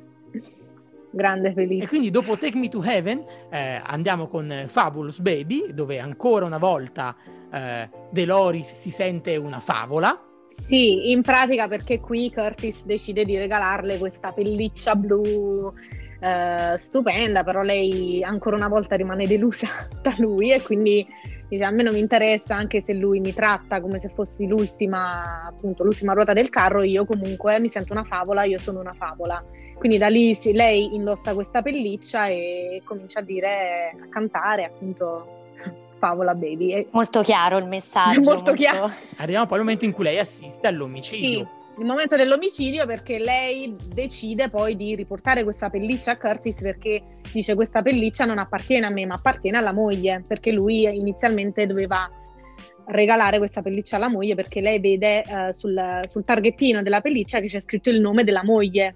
Grande 1.13 1.49
E 1.49 1.53
Felice. 1.53 1.87
quindi 1.87 2.09
dopo 2.09 2.37
Take 2.37 2.57
Me 2.57 2.67
to 2.69 2.81
Heaven 2.83 3.23
eh, 3.51 3.79
andiamo 3.85 4.27
con 4.27 4.65
Fabulous 4.67 5.19
Baby, 5.19 5.73
dove 5.73 5.99
ancora 5.99 6.45
una 6.45 6.57
volta 6.57 7.15
eh, 7.51 7.89
Deloris 8.11 8.73
si 8.73 8.89
sente 8.89 9.37
una 9.37 9.59
favola. 9.59 10.19
Sì, 10.55 11.11
in 11.11 11.21
pratica 11.21 11.67
perché 11.67 11.99
qui 11.99 12.31
Curtis 12.31 12.85
decide 12.85 13.25
di 13.25 13.37
regalarle 13.37 13.97
questa 13.97 14.31
pelliccia 14.31 14.95
blu 14.95 15.71
eh, 16.19 16.77
stupenda, 16.79 17.43
però 17.43 17.61
lei 17.61 18.23
ancora 18.23 18.55
una 18.55 18.67
volta 18.67 18.95
rimane 18.95 19.27
delusa 19.27 19.67
da 20.01 20.13
lui 20.17 20.51
e 20.51 20.61
quindi 20.61 21.05
dice 21.53 21.63
a 21.65 21.71
me 21.71 21.83
non 21.83 21.93
mi 21.93 21.99
interessa 21.99 22.55
anche 22.55 22.81
se 22.81 22.93
lui 22.93 23.19
mi 23.19 23.33
tratta 23.33 23.79
come 23.79 23.99
se 23.99 24.09
fossi 24.09 24.47
l'ultima, 24.47 25.45
appunto, 25.45 25.83
l'ultima 25.83 26.13
ruota 26.13 26.33
del 26.33 26.49
carro, 26.49 26.81
io 26.81 27.05
comunque 27.05 27.59
mi 27.59 27.69
sento 27.69 27.93
una 27.93 28.03
favola, 28.03 28.43
io 28.43 28.59
sono 28.59 28.79
una 28.79 28.93
favola. 28.93 29.43
Quindi 29.75 29.97
da 29.97 30.07
lì 30.07 30.35
sì, 30.39 30.53
lei 30.53 30.93
indossa 30.95 31.33
questa 31.33 31.61
pelliccia 31.61 32.27
e 32.27 32.81
comincia 32.85 33.19
a 33.19 33.23
dire, 33.23 33.95
a 34.01 34.07
cantare 34.09 34.65
appunto 34.65 35.41
Favola 35.99 36.33
Baby. 36.33 36.87
Molto 36.91 37.21
chiaro 37.21 37.57
il 37.57 37.65
messaggio. 37.65 38.21
Molto 38.21 38.53
chiaro. 38.53 38.89
Arriviamo 39.17 39.45
poi 39.45 39.57
al 39.57 39.63
momento 39.63 39.85
in 39.85 39.91
cui 39.91 40.03
lei 40.05 40.19
assiste 40.19 40.59
Sì, 40.61 40.67
all'omicidio. 40.67 41.49
Il 41.79 41.85
momento 41.85 42.15
dell'omicidio 42.15 42.85
perché 42.85 43.17
lei 43.17 43.75
decide 43.93 44.49
poi 44.49 44.75
di 44.75 44.95
riportare 44.95 45.43
questa 45.43 45.69
pelliccia 45.71 46.11
a 46.11 46.17
Curtis 46.17 46.61
perché 46.61 47.01
dice 47.31 47.55
questa 47.55 47.81
pelliccia 47.81 48.25
non 48.25 48.37
appartiene 48.37 48.85
a 48.85 48.91
me 48.91 49.05
ma 49.07 49.15
appartiene 49.15 49.57
alla 49.57 49.73
moglie 49.73 50.23
perché 50.27 50.51
lui 50.51 50.83
inizialmente 50.83 51.65
doveva 51.65 52.07
regalare 52.85 53.39
questa 53.39 53.63
pelliccia 53.63 53.95
alla 53.95 54.07
moglie 54.07 54.35
perché 54.35 54.61
lei 54.61 54.79
vede 54.79 55.23
eh, 55.23 55.53
sul, 55.53 56.01
sul 56.03 56.23
targhettino 56.23 56.83
della 56.83 57.01
pelliccia 57.01 57.39
che 57.39 57.47
c'è 57.47 57.61
scritto 57.61 57.89
il 57.89 57.99
nome 58.01 58.23
della 58.23 58.43
moglie. 58.43 58.95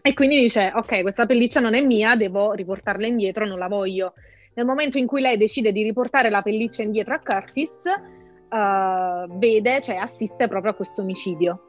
E 0.00 0.14
quindi 0.14 0.38
dice 0.38 0.70
ok 0.72 1.02
questa 1.02 1.26
pelliccia 1.26 1.58
non 1.58 1.74
è 1.74 1.80
mia 1.80 2.14
devo 2.14 2.52
riportarla 2.52 3.06
indietro 3.06 3.44
non 3.44 3.58
la 3.58 3.66
voglio 3.66 4.14
nel 4.54 4.64
momento 4.64 4.98
in 4.98 5.06
cui 5.06 5.20
lei 5.20 5.36
decide 5.36 5.72
di 5.72 5.82
riportare 5.82 6.30
la 6.30 6.42
pelliccia 6.42 6.82
indietro 6.82 7.14
a 7.14 7.18
Curtis 7.18 7.82
eh, 7.84 9.26
vede 9.36 9.80
cioè 9.82 9.96
assiste 9.96 10.46
proprio 10.46 10.70
a 10.70 10.74
questo 10.74 11.02
omicidio 11.02 11.67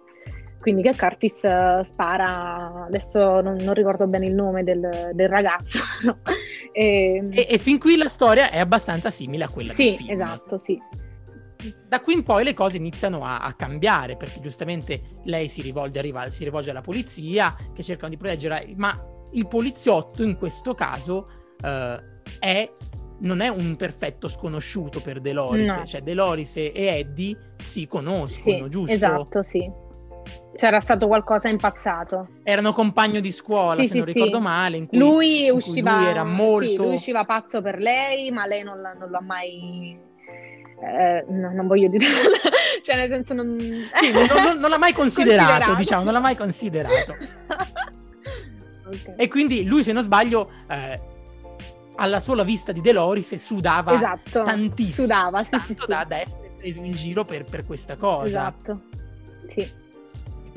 quindi 0.60 0.82
che 0.82 0.96
Curtis 0.96 1.44
eh, 1.44 1.82
spara, 1.84 2.86
adesso 2.86 3.42
non, 3.42 3.56
non 3.56 3.74
ricordo 3.74 4.08
bene 4.08 4.26
il 4.28 4.34
nome 4.34 4.64
del, 4.64 5.12
del 5.14 5.28
ragazzo, 5.30 5.80
no? 6.04 6.20
E- 6.72 7.28
E, 7.32 7.48
e 7.50 7.58
fin 7.58 7.80
qui 7.80 7.96
la 7.98 8.08
storia 8.08 8.52
è 8.52 8.60
abbastanza 8.60 9.10
simile 9.10 9.46
a 9.46 9.50
quella 9.50 9.74
sì, 9.74 9.96
film. 9.98 10.10
esatto, 10.12 10.58
sì. 10.58 10.78
Da 11.88 12.00
qui 12.00 12.14
in 12.14 12.24
poi 12.24 12.44
le 12.46 12.54
cose 12.54 12.78
iniziano 12.78 13.22
a, 13.24 13.40
a 13.40 13.54
cambiare 13.54 14.16
perché 14.16 14.40
giustamente 14.40 15.02
lei 15.26 15.50
si 15.50 15.62
rivolge, 15.62 16.00
arriva, 16.00 16.30
si 16.30 16.44
rivolge 16.46 16.70
alla 16.70 16.82
polizia 16.82 17.54
che 17.74 17.84
cercano 17.84 18.10
di 18.10 18.18
proteggerla, 18.18 18.62
ma 18.78 18.98
il 19.34 19.48
poliziotto 19.48 20.24
in 20.24 20.38
questo 20.38 20.74
caso 20.74 21.26
eh, 21.62 22.00
è, 22.40 22.72
non 23.20 23.42
è 23.42 23.50
un 23.50 23.76
perfetto 23.76 24.30
sconosciuto 24.30 25.02
per 25.02 25.20
Deloris, 25.20 25.74
No. 25.76 25.86
cioè 25.86 26.02
Deloris 26.02 26.56
e 26.58 26.72
Eddie 26.74 27.38
si 27.58 27.82
Sì, 27.82 27.88
conoscono, 27.88 28.68
giusto? 28.68 28.94
esatto, 28.94 29.44
sì. 29.44 29.70
C'era 30.60 30.82
stato 30.82 31.08
qualcosa 31.08 31.48
impazzato. 31.48 32.28
Erano 32.44 32.74
compagno 32.74 33.22
di 33.22 33.32
scuola, 33.32 33.76
Sì, 33.76 33.84
se 33.84 33.92
sì, 33.92 33.98
non 34.00 34.06
ricordo 34.08 34.38
sì. 34.38 34.44
male, 34.44 34.76
in 34.76 34.88
cui 34.88 34.98
Lui 34.98 35.46
in 35.46 35.50
cui 35.52 35.58
usciva, 35.58 35.96
lui 36.00 36.06
era 36.08 36.24
molto- 36.26 36.84
lui 36.84 36.96
usciva 36.96 37.24
pazzo 37.24 37.62
per 37.62 37.78
lei, 37.78 38.30
ma 38.30 38.46
lei 38.46 38.62
non, 38.64 38.82
l'ha- 38.82 38.92
non 38.94 39.10
l'ha 39.10 39.22
mai... 39.22 39.98
eh, 40.82 41.26
no, 41.30 41.54
non 41.54 41.66
voglio 41.66 41.88
dire... 41.88 42.04
cioè, 42.84 42.96
nel 42.98 43.08
senso 43.10 43.34
non... 43.34 43.56
Non, 43.56 44.44
non- 44.44 44.58
non 44.58 44.70
l'ha 44.70 44.78
mai 44.78 44.92
considerato, 44.94 45.46
Considerato. 45.48 45.76
diciamo, 45.80 46.04
non 46.04 46.12
l'ha 46.14 46.20
mai 46.20 46.36
considerato. 46.36 47.16
Ok. 48.90 49.14
E 49.18 49.28
quindi 49.28 49.66
lui, 49.66 49.84
se 49.84 49.92
non 49.92 50.02
sbaglio, 50.02 50.50
eh, 50.68 51.00
alla 51.98 52.20
sola 52.20 52.42
vista 52.44 52.72
di 52.72 52.82
Deloris 52.82 53.36
sudava 53.36 53.94
Esatto, 53.94 54.42
tantissimo, 54.42 55.06
sudava, 55.06 55.44
sì, 55.44 55.50
tanto. 55.52 55.86
Da, 55.86 56.04
da 56.06 56.20
essere 56.20 56.52
preso 56.58 56.80
in 56.80 56.94
giro 56.94 57.24
per, 57.24 57.46
per 57.46 57.66
questa 57.66 57.98
cosa. 57.98 58.26
Esatto, 58.26 58.82
sì. 59.54 59.88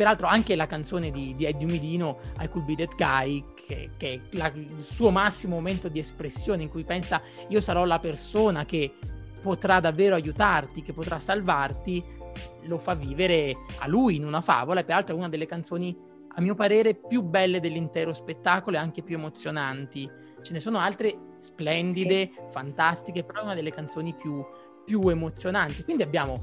Peraltro 0.02 0.26
anche 0.26 0.56
la 0.56 0.66
canzone 0.66 1.12
di, 1.12 1.32
di 1.32 1.44
Eddie 1.44 1.64
Umidino, 1.64 2.18
I 2.40 2.48
Could 2.48 2.66
Be 2.66 2.74
That 2.74 2.96
Guy, 2.96 3.44
che, 3.54 3.90
che 3.96 4.14
è 4.14 4.36
la- 4.36 4.50
il 4.52 4.80
suo 4.80 5.12
massimo 5.12 5.54
momento 5.54 5.88
di 5.88 6.00
espressione 6.00 6.64
in 6.64 6.68
cui 6.68 6.82
pensa 6.82 7.22
io 7.46 7.60
sarò 7.60 7.84
la 7.84 8.00
persona 8.00 8.64
che 8.64 8.94
potrà 9.40 9.78
davvero 9.78 10.16
aiutarti, 10.16 10.82
che 10.82 10.92
potrà 10.92 11.20
salvarti, 11.20 12.02
lo 12.62 12.78
fa 12.78 12.94
vivere 12.94 13.56
a 13.78 13.86
lui 13.86 14.16
in 14.16 14.26
una 14.26 14.40
favola 14.40 14.80
e 14.80 14.84
peraltro 14.84 15.14
è 15.14 15.18
una 15.18 15.28
delle 15.28 15.46
canzoni, 15.46 15.96
a 16.34 16.40
mio 16.40 16.56
parere, 16.56 16.96
più 16.96 17.22
belle 17.22 17.60
dell'intero 17.60 18.12
spettacolo 18.12 18.78
e 18.78 18.80
anche 18.80 19.02
più 19.02 19.14
emozionanti. 19.14 20.10
Ce 20.42 20.52
ne 20.52 20.58
sono 20.58 20.78
altre 20.78 21.16
splendide, 21.38 22.28
fantastiche, 22.50 23.22
però 23.22 23.42
è 23.42 23.44
una 23.44 23.54
delle 23.54 23.70
canzoni 23.72 24.16
più, 24.16 24.44
più 24.84 25.08
emozionanti. 25.10 25.84
Quindi 25.84 26.02
abbiamo 26.02 26.42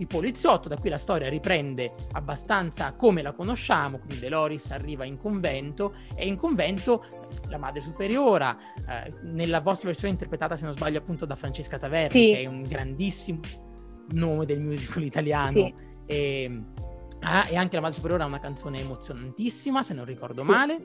il 0.00 0.06
poliziotto, 0.06 0.68
da 0.68 0.78
qui 0.78 0.88
la 0.88 0.98
storia 0.98 1.28
riprende 1.28 1.92
abbastanza 2.12 2.92
come 2.94 3.20
la 3.22 3.32
conosciamo, 3.32 3.98
quindi 3.98 4.18
Deloris 4.18 4.70
arriva 4.70 5.04
in 5.04 5.18
convento 5.18 5.94
e 6.14 6.26
in 6.26 6.36
convento 6.36 7.04
la 7.48 7.58
madre 7.58 7.82
superiora, 7.82 8.56
eh, 8.88 9.12
nella 9.24 9.60
vostra 9.60 9.88
versione 9.88 10.12
interpretata 10.12 10.56
se 10.56 10.64
non 10.64 10.74
sbaglio 10.74 10.98
appunto 10.98 11.26
da 11.26 11.36
Francesca 11.36 11.78
Taverni, 11.78 12.18
Sì. 12.18 12.32
che 12.32 12.40
è 12.42 12.46
un 12.46 12.62
grandissimo 12.62 13.40
nome 14.12 14.46
del 14.46 14.60
musical 14.60 15.02
italiano. 15.04 15.52
Sì. 15.52 15.74
E, 16.06 16.60
ah, 17.20 17.46
e 17.48 17.56
anche 17.56 17.74
la 17.74 17.80
madre 17.82 17.94
superiore 17.96 18.22
ha 18.22 18.26
una 18.26 18.40
canzone 18.40 18.80
emozionantissima, 18.80 19.82
se 19.82 19.92
non 19.94 20.04
ricordo 20.06 20.40
Sì. 20.42 20.48
male. 20.48 20.80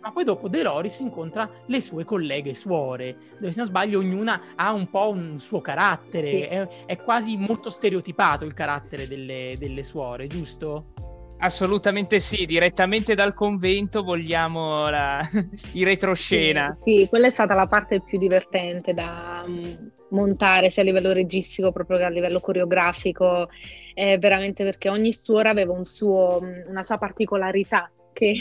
Ma 0.00 0.12
poi 0.12 0.24
dopo 0.24 0.48
Deloris 0.48 1.00
incontra 1.00 1.48
le 1.66 1.80
sue 1.80 2.04
colleghe 2.04 2.54
suore, 2.54 3.16
dove 3.38 3.52
se 3.52 3.58
non 3.58 3.66
sbaglio 3.66 3.98
ognuna 3.98 4.54
ha 4.56 4.72
un 4.72 4.88
po' 4.88 5.10
un 5.10 5.38
suo 5.38 5.60
carattere, 5.60 6.28
Sì. 6.30 6.40
è, 6.40 6.68
è 6.86 6.96
quasi 6.98 7.36
molto 7.36 7.68
stereotipato 7.70 8.44
il 8.44 8.54
carattere 8.54 9.06
delle, 9.06 9.56
delle 9.58 9.82
suore, 9.82 10.26
giusto? 10.26 10.94
Assolutamente 11.42 12.20
sì, 12.20 12.44
direttamente 12.44 13.14
dal 13.14 13.32
convento 13.34 14.02
vogliamo 14.02 14.88
la... 14.90 15.20
i 15.72 15.84
retroscena. 15.84 16.76
Sì, 16.78 16.98
sì, 16.98 17.08
quella 17.08 17.28
è 17.28 17.30
stata 17.30 17.54
la 17.54 17.66
parte 17.66 18.02
più 18.02 18.18
divertente 18.18 18.92
da 18.92 19.44
mm, 19.46 19.72
montare 20.10 20.70
sia 20.70 20.82
a 20.82 20.84
livello 20.84 21.12
registico 21.12 21.72
proprio 21.72 21.96
che 21.98 22.04
a 22.04 22.10
livello 22.10 22.40
coreografico, 22.40 23.48
eh, 23.94 24.18
veramente 24.18 24.64
perché 24.64 24.90
ogni 24.90 25.12
suora 25.14 25.48
aveva 25.50 25.72
un 25.72 25.84
suo, 25.86 26.40
mm, 26.42 26.68
una 26.68 26.82
sua 26.82 26.98
particolarità 26.98 27.90
che 28.12 28.34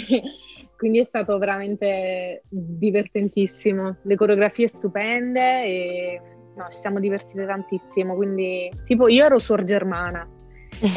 quindi 0.80 1.00
è 1.00 1.04
stato 1.04 1.38
veramente 1.38 2.44
divertentissimo. 2.48 3.98
Le 4.04 4.16
coreografie 4.16 4.70
stupende 4.70 5.66
e 5.66 6.22
no, 6.56 6.68
ci 6.72 6.78
siamo 6.78 7.02
divertite 7.02 7.46
tantissimo, 7.46 8.16
quindi 8.16 8.72
tipo 8.86 9.10
io 9.10 9.26
ero 9.26 9.40
suor 9.40 9.66
germana. 9.66 10.26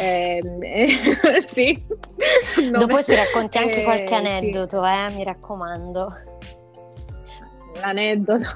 Eh, 0.01 0.41
eh, 0.61 0.87
sì. 1.45 1.85
Dopo 2.71 3.03
ci 3.03 3.17
racconti 3.17 3.59
anche 3.59 3.81
Eh, 3.81 3.83
qualche 3.83 4.07
sì. 4.07 4.15
aneddoto, 4.15 4.85
eh, 4.85 5.11
mi 5.13 5.25
raccomando. 5.25 6.09
L'aneddoto. 7.81 8.47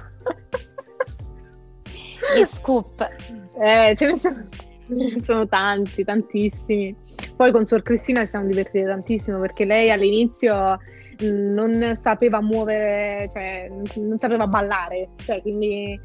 Gli 2.37 2.45
scoop. 2.45 3.09
Eh, 3.59 3.95
ce 3.97 4.07
ne 4.07 4.19
sono, 4.21 4.47
sono 5.25 5.49
tanti, 5.49 6.05
tantissimi. 6.05 6.95
Poi 7.35 7.51
con 7.51 7.67
Suor 7.67 7.83
Cristina 7.83 8.21
ci 8.21 8.29
siamo 8.29 8.47
divertiti 8.47 8.85
tantissimo 8.85 9.41
perché 9.41 9.65
lei 9.65 9.91
all'inizio 9.91 10.79
non 11.21 11.99
sapeva 12.03 12.41
muovere, 12.41 13.29
cioè 13.33 13.69
non 13.97 14.19
sapeva 14.19 14.47
ballare, 14.47 15.11
cioè 15.25 15.41
quindi 15.43 15.99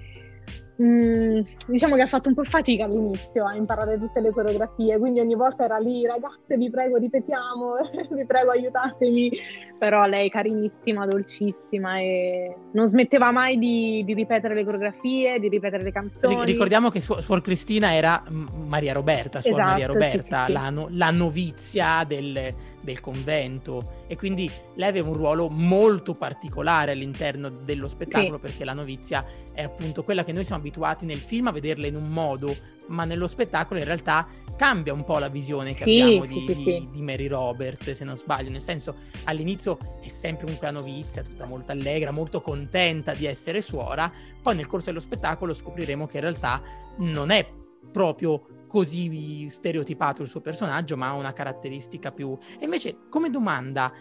Mm, 0.81 1.41
diciamo 1.67 1.95
che 1.95 2.01
ha 2.01 2.07
fatto 2.07 2.29
un 2.29 2.33
po' 2.33 2.43
fatica 2.43 2.85
all'inizio 2.85 3.45
a 3.45 3.55
imparare 3.55 3.99
tutte 3.99 4.19
le 4.19 4.31
coreografie, 4.31 4.97
quindi 4.97 5.19
ogni 5.19 5.35
volta 5.35 5.63
era 5.65 5.77
lì, 5.77 6.05
ragazze 6.07 6.57
vi 6.57 6.71
prego 6.71 6.97
ripetiamo, 6.97 7.73
vi 8.09 8.25
prego 8.25 8.49
aiutatemi, 8.49 9.31
però 9.77 10.05
lei 10.05 10.31
carinissima, 10.31 11.05
dolcissima 11.05 11.99
e 11.99 12.55
non 12.71 12.87
smetteva 12.87 13.29
mai 13.31 13.59
di, 13.59 14.01
di 14.03 14.13
ripetere 14.15 14.55
le 14.55 14.63
coreografie, 14.63 15.39
di 15.39 15.49
ripetere 15.49 15.83
le 15.83 15.91
canzoni. 15.91 16.43
Ricordiamo 16.45 16.89
che 16.89 16.99
Su- 16.99 17.19
Suor 17.19 17.41
Cristina 17.41 17.93
era 17.93 18.23
Maria 18.29 18.93
Roberta, 18.93 19.39
Suor 19.39 19.53
esatto, 19.53 19.69
Maria 19.69 19.87
Roberta, 19.87 20.45
sì, 20.45 20.45
sì, 20.45 20.45
sì. 20.47 20.51
La, 20.53 20.69
no- 20.71 20.87
la 20.89 21.11
novizia 21.11 22.03
del 22.07 22.53
del 22.81 22.99
convento. 22.99 24.03
E 24.07 24.15
quindi 24.15 24.49
lei 24.75 24.89
aveva 24.89 25.09
un 25.09 25.15
ruolo 25.15 25.49
molto 25.49 26.13
particolare 26.13 26.91
all'interno 26.91 27.49
dello 27.49 27.87
spettacolo 27.87 28.35
sì. 28.35 28.41
perché 28.41 28.63
la 28.63 28.73
novizia 28.73 29.25
è 29.53 29.63
appunto 29.63 30.03
quella 30.03 30.23
che 30.23 30.31
noi 30.31 30.43
siamo 30.43 30.61
abituati 30.61 31.05
nel 31.05 31.19
film 31.19 31.47
a 31.47 31.51
vederla 31.51 31.87
in 31.87 31.95
un 31.95 32.07
modo 32.09 32.55
ma 32.87 33.05
nello 33.05 33.27
spettacolo 33.27 33.79
in 33.79 33.85
realtà 33.85 34.27
cambia 34.57 34.93
un 34.93 35.03
po' 35.03 35.17
la 35.17 35.29
visione 35.29 35.73
che 35.73 35.83
sì, 35.83 35.99
abbiamo 36.01 36.23
sì, 36.23 36.45
di, 36.45 36.53
di, 36.53 36.89
di, 36.91 37.01
Mary 37.01 37.27
Robert 37.27 37.91
se 37.93 38.03
non 38.03 38.15
sbaglio. 38.15 38.49
Nel 38.49 38.61
senso 38.61 38.95
all'inizio 39.23 39.77
è 40.01 40.07
sempre 40.07 40.43
comunque 40.43 40.67
la 40.71 40.79
novizia 40.79 41.23
tutta 41.23 41.45
molto 41.45 41.71
allegra 41.71 42.11
molto 42.11 42.41
contenta 42.41 43.13
di 43.13 43.25
essere 43.25 43.61
suora. 43.61 44.11
Poi 44.41 44.55
nel 44.55 44.67
corso 44.67 44.87
dello 44.87 44.99
spettacolo 44.99 45.53
scopriremo 45.53 46.05
che 46.05 46.17
in 46.17 46.23
realtà 46.23 46.61
non 46.97 47.31
è 47.31 47.45
proprio 47.91 48.45
così 48.71 49.49
stereotipato 49.49 50.21
il 50.21 50.29
suo 50.29 50.39
personaggio, 50.39 50.95
ma 50.95 51.09
ha 51.09 51.13
una 51.13 51.33
caratteristica 51.33 52.13
più... 52.13 52.37
E 52.57 52.63
invece, 52.63 52.99
come 53.09 53.29
domanda, 53.29 53.91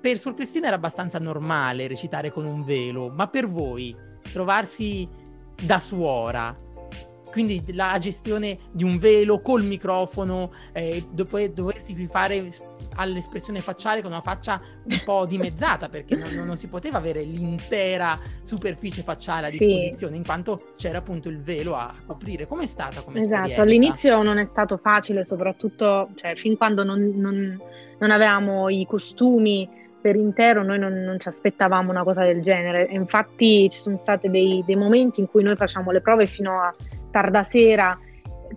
per 0.00 0.18
Sor 0.18 0.34
Cristina 0.34 0.68
era 0.68 0.76
abbastanza 0.76 1.18
normale 1.18 1.88
recitare 1.88 2.30
con 2.30 2.44
un 2.44 2.62
velo, 2.62 3.08
ma 3.08 3.26
per 3.26 3.50
voi 3.50 3.92
trovarsi 4.32 5.08
da 5.60 5.80
suora 5.80 6.56
quindi 7.32 7.64
la 7.72 7.96
gestione 7.98 8.58
di 8.70 8.84
un 8.84 8.98
velo 8.98 9.40
col 9.40 9.64
microfono, 9.64 10.52
eh, 10.72 11.02
doversi 11.10 11.94
rifare 11.94 12.46
all'espressione 12.96 13.60
facciale 13.60 14.02
con 14.02 14.10
una 14.10 14.20
faccia 14.20 14.60
un 14.84 15.00
po' 15.02 15.24
dimezzata 15.26 15.88
perché 15.88 16.14
non, 16.14 16.30
non, 16.44 16.56
si 16.56 16.68
poteva 16.68 16.98
avere 16.98 17.22
l'intera 17.22 18.18
superficie 18.42 19.00
facciale 19.02 19.46
a 19.46 19.50
disposizione 19.50 20.12
sì. 20.12 20.18
in 20.18 20.24
quanto 20.24 20.60
c'era 20.76 20.98
appunto 20.98 21.30
il 21.30 21.40
velo 21.40 21.74
a 21.74 21.92
coprire. 22.06 22.46
Com'è 22.46 22.66
stata 22.66 23.00
come 23.00 23.20
esatto, 23.20 23.48
esperienza? 23.48 23.62
all'inizio 23.62 24.22
non 24.22 24.38
è 24.38 24.46
stato 24.50 24.76
facile, 24.76 25.24
soprattutto 25.24 26.10
cioè, 26.16 26.36
fin 26.36 26.58
quando 26.58 26.84
non, 26.84 27.12
non, 27.16 27.58
non 27.98 28.10
avevamo 28.10 28.68
i 28.68 28.86
costumi 28.86 29.80
per 30.02 30.16
intero 30.16 30.64
noi 30.64 30.80
non, 30.80 30.94
non, 30.94 31.18
ci 31.20 31.28
aspettavamo 31.28 31.90
una 31.90 32.02
cosa 32.02 32.24
del 32.24 32.42
genere. 32.42 32.88
Infatti 32.90 33.70
ci 33.70 33.78
sono 33.78 33.96
stati 33.96 34.28
dei, 34.28 34.62
dei, 34.66 34.74
momenti 34.74 35.20
in 35.20 35.28
cui 35.30 35.44
noi 35.44 35.54
facciamo 35.54 35.92
le 35.92 36.00
prove 36.00 36.26
fino 36.26 36.60
a 36.60 36.74
tarda 37.12 37.44
sera 37.44 37.96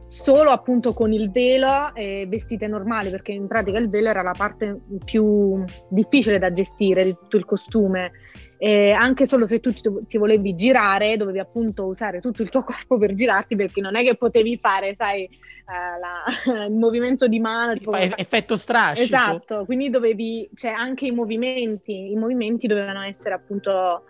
solo 0.08 0.52
appunto 0.52 0.94
con 0.94 1.12
il 1.14 1.32
velo 1.32 1.94
e 1.94 2.26
vestite 2.28 2.68
normali 2.68 3.10
perché 3.10 3.32
in 3.32 3.48
pratica 3.48 3.78
il 3.78 3.90
velo 3.90 4.10
era 4.10 4.22
la 4.22 4.34
parte 4.36 4.80
più 5.04 5.64
difficile 5.90 6.40
da 6.40 6.52
gestire 6.52 7.04
di 7.04 7.16
tutto 7.16 7.38
il 7.38 7.46
costume. 7.46 8.12
E 8.58 8.92
anche 8.92 9.26
solo 9.26 9.46
se 9.48 9.60
tu 9.60 9.72
ti, 10.08 10.18
volevi 10.18 10.56
girare 10.56 11.18
dovevi 11.18 11.40
appunto 11.40 11.86
usare 11.86 12.22
tutto 12.22 12.42
il 12.42 12.50
tuo 12.50 12.64
corpo 12.64 12.98
per 12.98 13.14
girarti 13.14 13.56
perché 13.56 13.82
non 13.82 13.96
è 13.96 14.04
che 14.04 14.16
potevi 14.16 14.58
fare 14.58 14.96
sai 14.98 15.28
uh, 15.66 16.54
la, 16.54 16.64
il 16.66 16.74
movimento 16.74 17.28
di 17.28 17.40
mano 17.40 17.74
sì, 17.74 17.80
tipo, 17.80 17.96
effetto 17.96 18.56
strascico. 18.56 19.04
Esatto 19.04 19.66
quindi 19.66 19.90
dovevi 19.90 20.50
cioè 20.56 20.72
anche 20.72 21.06
i 21.06 21.12
movimenti 21.12 22.12
i 22.12 22.16
movimenti 22.16 22.68
dovevano 22.68 23.02
essere 23.02 23.36
appunto 23.36 24.04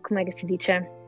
com'è 0.00 0.24
che 0.24 0.32
si 0.32 0.46
dice 0.46 1.05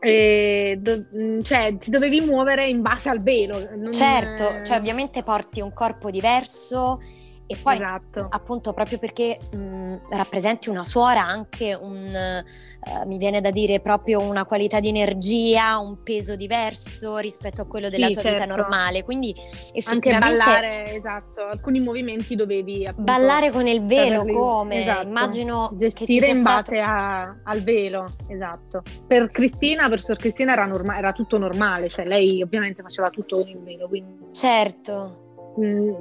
do, 0.00 1.06
mm, 1.16 1.40
cioè, 1.42 1.76
ti 1.78 1.90
dovevi 1.90 2.20
muovere 2.20 2.68
in 2.68 2.82
base 2.82 3.08
al 3.08 3.22
velo. 3.22 3.58
Non... 3.74 3.92
Certo, 3.92 4.64
cioè 4.64 4.76
ovviamente 4.76 5.22
porti 5.22 5.60
un 5.60 5.72
corpo 5.72 6.10
diverso 6.10 6.98
e 7.46 7.56
poi 7.62 7.76
esatto. 7.76 8.26
appunto 8.28 8.72
proprio 8.72 8.98
perché 8.98 9.38
mh, 9.52 10.08
rappresenti 10.10 10.68
una 10.68 10.82
suora 10.82 11.24
anche 11.24 11.74
un, 11.74 12.12
uh, 12.12 13.06
mi 13.08 13.18
viene 13.18 13.40
da 13.40 13.50
dire 13.50 13.80
proprio 13.80 14.20
una 14.20 14.44
qualità 14.44 14.80
di 14.80 14.88
energia, 14.88 15.78
un 15.78 16.02
peso 16.02 16.34
diverso 16.34 17.18
rispetto 17.18 17.62
a 17.62 17.66
quello 17.66 17.88
della 17.88 18.06
sì, 18.08 18.12
tua 18.14 18.22
certo. 18.22 18.42
vita 18.42 18.54
normale, 18.54 19.04
quindi 19.04 19.34
effettivamente... 19.72 20.10
Anche 20.10 20.44
ballare, 20.44 20.94
esatto, 20.94 21.42
alcuni 21.42 21.80
movimenti 21.80 22.34
dovevi 22.34 22.84
appunto, 22.84 23.12
Ballare 23.12 23.50
con 23.50 23.66
il 23.68 23.84
velo 23.84 24.24
come? 24.24 24.82
Esatto. 24.82 25.06
Immagino 25.06 25.70
Gestire 25.74 26.26
in 26.26 26.42
base 26.42 26.76
stato... 26.76 26.90
a, 26.90 27.36
al 27.44 27.60
velo, 27.60 28.12
esatto. 28.26 28.82
Per 29.06 29.30
Cristina, 29.30 29.88
per 29.88 30.00
Sor 30.00 30.16
Cristina 30.16 30.52
era, 30.52 30.66
norma- 30.66 30.98
era 30.98 31.12
tutto 31.12 31.38
normale, 31.38 31.88
cioè 31.88 32.04
lei 32.04 32.42
ovviamente 32.42 32.82
faceva 32.82 33.08
tutto 33.10 33.36
con 33.36 33.48
il 33.48 33.60
velo, 33.60 33.86
quindi... 33.86 34.14
Certo 34.32 35.24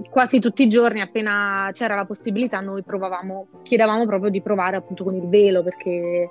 quasi 0.10 0.40
tutti 0.40 0.64
i 0.64 0.70
giorni 0.70 1.02
appena 1.02 1.70
c'era 1.72 1.96
la 1.96 2.06
possibilità 2.06 2.60
noi 2.60 2.84
provavamo, 2.84 3.48
chiedevamo 3.64 4.06
proprio 4.06 4.30
di 4.30 4.42
provare 4.42 4.76
appunto 4.76 5.04
con 5.04 5.16
il 5.16 5.28
velo 5.30 5.64
perché 5.64 6.30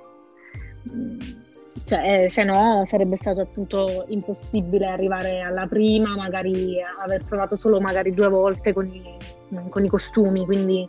cioè, 1.85 2.25
eh, 2.25 2.31
se 2.31 2.45
no 2.45 2.85
sarebbe 2.87 3.17
stato 3.17 3.41
appunto 3.41 4.05
impossibile 4.09 4.87
arrivare 4.87 5.41
alla 5.41 5.67
prima, 5.67 6.15
magari 6.17 6.77
aver 7.03 7.25
provato 7.25 7.57
solo 7.57 7.81
magari 7.81 8.13
due 8.15 8.29
volte 8.29 8.73
con 8.73 8.87
i, 8.87 9.03
con 9.69 9.85
i 9.85 9.89
costumi, 9.89 10.45
quindi 10.45 10.89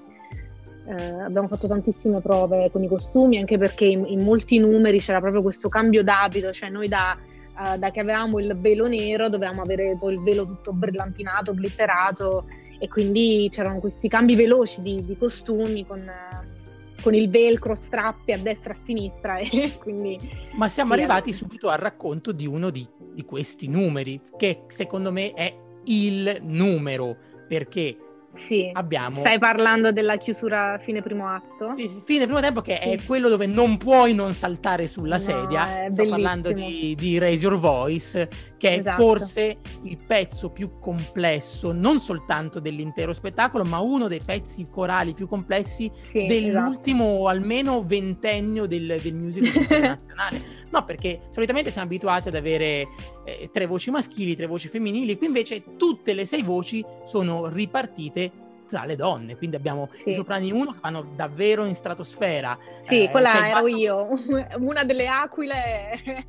eh, 0.87 1.21
abbiamo 1.21 1.47
fatto 1.47 1.67
tantissime 1.67 2.21
prove 2.21 2.69
con 2.71 2.83
i 2.83 2.87
costumi 2.87 3.39
anche 3.39 3.57
perché 3.57 3.85
in, 3.85 4.05
in 4.07 4.21
molti 4.21 4.59
numeri 4.59 4.99
c'era 4.99 5.19
proprio 5.19 5.41
questo 5.41 5.67
cambio 5.67 6.03
d'abito, 6.03 6.51
cioè 6.53 6.69
noi 6.69 6.87
da 6.87 7.17
uh, 7.57 7.77
da 7.77 7.91
che 7.91 7.99
avevamo 7.99 8.39
il 8.39 8.55
velo 8.59 8.87
nero 8.87 9.29
dovevamo 9.29 9.61
avere 9.61 9.95
poi 9.97 10.13
il 10.13 10.21
velo 10.21 10.45
tutto 10.45 10.73
brillantinato, 10.73 11.53
glitterato 11.53 12.45
e 12.79 12.87
quindi 12.87 13.49
c'erano 13.51 13.79
questi 13.79 14.07
cambi 14.07 14.35
veloci 14.35 14.81
di, 14.81 15.03
di 15.05 15.17
costumi 15.17 15.85
con, 15.85 15.99
uh, 15.99 17.01
con, 17.01 17.13
il 17.13 17.29
velcro, 17.29 17.75
strappi 17.75 18.33
a 18.33 18.37
destra 18.37 18.73
e 18.73 18.75
a 18.75 18.79
sinistra. 18.83 19.37
E 19.39 19.71
quindi, 19.79 20.19
Ma 20.55 20.67
siamo 20.67 20.93
sì, 20.93 20.99
arrivati 20.99 21.29
allora... 21.29 21.37
subito 21.37 21.69
al 21.69 21.77
racconto 21.77 22.31
di 22.31 22.45
uno 22.45 22.69
di, 22.69 22.87
di 23.13 23.23
questi 23.23 23.67
numeri, 23.67 24.21
che 24.37 24.63
secondo 24.67 25.11
me 25.11 25.33
è 25.33 25.53
il 25.85 26.39
numero, 26.41 27.15
perché 27.47 27.97
sì, 28.37 28.69
abbiamo... 28.73 29.19
stai 29.19 29.39
parlando 29.39 29.91
della 29.91 30.17
chiusura 30.17 30.79
fine 30.83 31.01
primo 31.01 31.27
atto? 31.27 31.73
Fine 32.03 32.25
primo 32.25 32.39
tempo 32.39 32.61
che 32.61 32.79
sì. 32.81 32.89
è 32.89 32.99
quello 33.03 33.29
dove 33.29 33.45
non 33.45 33.77
puoi 33.77 34.13
non 34.13 34.33
saltare 34.33 34.87
sulla 34.87 35.15
no, 35.15 35.21
sedia. 35.21 35.65
Sto 35.65 36.03
bellissimo. 36.03 36.09
parlando 36.09 36.51
di, 36.51 36.95
di, 36.97 37.17
Raise 37.17 37.45
Your 37.45 37.59
Voice, 37.59 38.29
che 38.57 38.69
è 38.69 38.79
esatto. 38.79 39.01
forse 39.01 39.57
il 39.83 39.97
pezzo 40.05 40.49
più 40.49 40.79
complesso, 40.79 41.71
non 41.71 41.99
soltanto 41.99 42.59
dell'intero 42.59 43.13
spettacolo, 43.13 43.63
ma 43.63 43.79
uno 43.79 44.07
dei 44.07 44.21
pezzi 44.23 44.67
corali 44.69 45.13
più 45.13 45.27
complessi 45.27 45.91
sì, 46.11 46.25
dell'ultimo 46.25 47.05
esatto. 47.05 47.27
almeno 47.27 47.83
ventennio 47.83 48.65
del, 48.65 48.99
del 49.01 49.13
musical 49.13 49.55
internazionale. 49.61 50.41
no, 50.71 50.83
perché 50.85 51.21
solitamente 51.29 51.71
siamo 51.71 51.87
abituati 51.87 52.29
ad 52.29 52.35
avere 52.35 52.87
eh, 53.25 53.49
tre 53.51 53.65
voci 53.65 53.91
maschili, 53.91 54.35
tre 54.35 54.47
voci 54.47 54.67
femminili, 54.67 55.17
qui 55.17 55.27
invece 55.27 55.75
tutte 55.77 56.13
le 56.13 56.25
sei 56.25 56.43
voci 56.43 56.83
sono 57.03 57.47
ripartite 57.47 58.43
tra 58.67 58.85
le 58.85 58.95
donne, 58.95 59.37
quindi 59.37 59.55
abbiamo 59.55 59.89
sì. 59.93 60.09
i 60.09 60.13
soprani 60.13 60.51
1 60.51 60.71
che 60.73 60.79
vanno 60.81 61.07
davvero 61.15 61.65
in 61.65 61.75
stratosfera. 61.75 62.57
Sì, 62.83 63.03
eh, 63.03 63.09
quella 63.09 63.47
ero 63.47 63.61
basso... 63.61 63.75
io, 63.75 64.07
una 64.59 64.83
delle 64.83 65.07
aquile. 65.07 66.25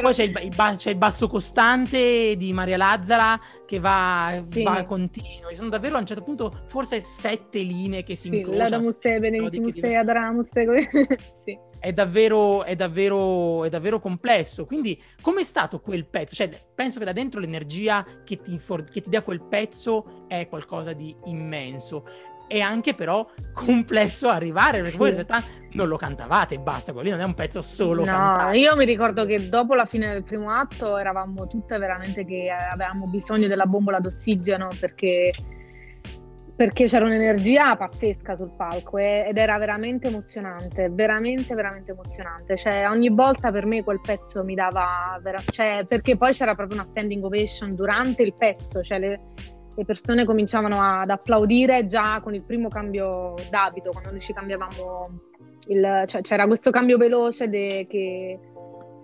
Poi 0.00 0.12
c'è 0.12 0.24
il, 0.24 0.40
il, 0.42 0.54
ba- 0.54 0.76
c'è 0.76 0.90
il, 0.90 0.96
basso 0.96 1.28
costante 1.28 2.36
di 2.36 2.52
Maria 2.52 2.76
Lazzara 2.76 3.40
che 3.72 3.80
va, 3.80 4.42
sì. 4.50 4.62
va 4.62 4.82
continuo. 4.82 5.48
Ci 5.48 5.56
sono 5.56 5.70
davvero 5.70 5.96
a 5.96 6.00
un 6.00 6.04
certo 6.04 6.22
punto 6.22 6.64
forse 6.66 7.00
sette 7.00 7.60
linee 7.60 8.02
che 8.02 8.14
si 8.16 8.28
sì, 8.28 8.36
incrociano. 8.36 8.68
L'Adamuste, 8.68 9.18
Benedictumuste, 9.18 9.96
Adoramuste. 9.96 10.90
sì 11.42 11.58
è 11.82 11.92
davvero, 11.92 12.62
è, 12.62 12.76
davvero, 12.76 13.64
è 13.64 13.68
davvero 13.68 13.98
complesso. 13.98 14.66
Quindi, 14.66 15.02
com'è 15.20 15.42
stato 15.42 15.80
quel 15.80 16.06
pezzo? 16.06 16.36
Cioè, 16.36 16.48
penso 16.72 17.00
che 17.00 17.04
da 17.04 17.12
dentro 17.12 17.40
l'energia 17.40 18.06
che 18.24 18.40
ti, 18.40 18.56
for- 18.60 18.84
che 18.84 19.00
ti 19.00 19.10
dà 19.10 19.22
quel 19.22 19.42
pezzo 19.42 20.26
è 20.28 20.46
qualcosa 20.46 20.92
di 20.92 21.12
immenso. 21.24 22.06
È 22.46 22.60
anche 22.60 22.94
però 22.94 23.26
complesso 23.52 24.28
arrivare, 24.28 24.78
perché 24.78 24.92
sì. 24.92 24.98
voi 24.98 25.08
in 25.08 25.14
realtà 25.14 25.42
non 25.72 25.88
lo 25.88 25.96
cantavate 25.96 26.56
e 26.56 26.58
basta, 26.58 26.92
quello 26.92 27.08
lì 27.08 27.12
non 27.12 27.20
è 27.20 27.24
un 27.24 27.34
pezzo 27.34 27.62
solo 27.62 28.04
no, 28.04 28.10
cantato. 28.12 28.56
io 28.56 28.76
mi 28.76 28.84
ricordo 28.84 29.24
che 29.24 29.48
dopo 29.48 29.74
la 29.74 29.86
fine 29.86 30.12
del 30.12 30.22
primo 30.22 30.50
atto 30.50 30.98
eravamo 30.98 31.46
tutte 31.46 31.78
veramente 31.78 32.24
che 32.26 32.50
avevamo 32.50 33.06
bisogno 33.06 33.46
della 33.46 33.66
bombola 33.66 33.98
d'ossigeno 33.98 34.68
perché 34.78 35.32
perché 36.54 36.84
c'era 36.84 37.06
un'energia 37.06 37.76
pazzesca 37.76 38.36
sul 38.36 38.52
palco 38.56 38.98
ed 38.98 39.36
era 39.36 39.58
veramente 39.58 40.08
emozionante, 40.08 40.90
veramente, 40.90 41.54
veramente 41.54 41.92
emozionante. 41.92 42.56
Cioè, 42.56 42.88
ogni 42.88 43.08
volta 43.08 43.50
per 43.50 43.64
me 43.66 43.82
quel 43.82 44.00
pezzo 44.00 44.44
mi 44.44 44.54
dava, 44.54 45.18
vera- 45.22 45.42
cioè, 45.50 45.84
perché 45.88 46.16
poi 46.16 46.32
c'era 46.32 46.54
proprio 46.54 46.80
una 46.80 46.88
standing 46.90 47.24
ovation 47.24 47.74
durante 47.74 48.22
il 48.22 48.34
pezzo, 48.34 48.82
cioè 48.82 48.98
le, 48.98 49.20
le 49.74 49.84
persone 49.84 50.24
cominciavano 50.24 50.80
ad 50.80 51.10
applaudire 51.10 51.86
già 51.86 52.20
con 52.20 52.34
il 52.34 52.44
primo 52.44 52.68
cambio 52.68 53.34
d'abito, 53.50 53.90
quando 53.90 54.10
noi 54.10 54.20
ci 54.20 54.32
cambiavamo, 54.32 55.20
il, 55.68 56.04
cioè 56.06 56.20
c'era 56.20 56.46
questo 56.46 56.70
cambio 56.70 56.98
veloce 56.98 57.48
de, 57.48 57.86
che 57.88 58.38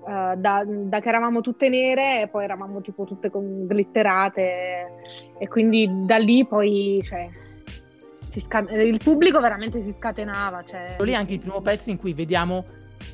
uh, 0.09 0.37
da, 0.37 0.64
da, 0.66 1.00
che 1.00 1.09
eravamo 1.09 1.40
tutte 1.40 1.68
nere 1.68 2.22
e 2.22 2.28
poi 2.28 2.44
eravamo 2.44 2.81
tipo 2.81 3.04
tutte 3.04 3.31
glitterate 3.33 4.87
e 5.38 5.48
quindi 5.48 5.88
da 6.04 6.16
lì 6.16 6.46
poi 6.46 7.00
cioè, 7.02 7.28
sca- 8.38 8.66
il 8.70 9.00
pubblico 9.02 9.40
veramente 9.40 9.83
si 9.83 9.92
scatenava. 9.92 10.62
Cioè, 10.64 10.96
lì 11.00 11.14
anche 11.14 11.35
il 11.35 11.40
primo 11.40 11.61
pezzo 11.62 11.90
in 11.90 11.96
cui 11.96 12.12
vediamo 12.12 12.64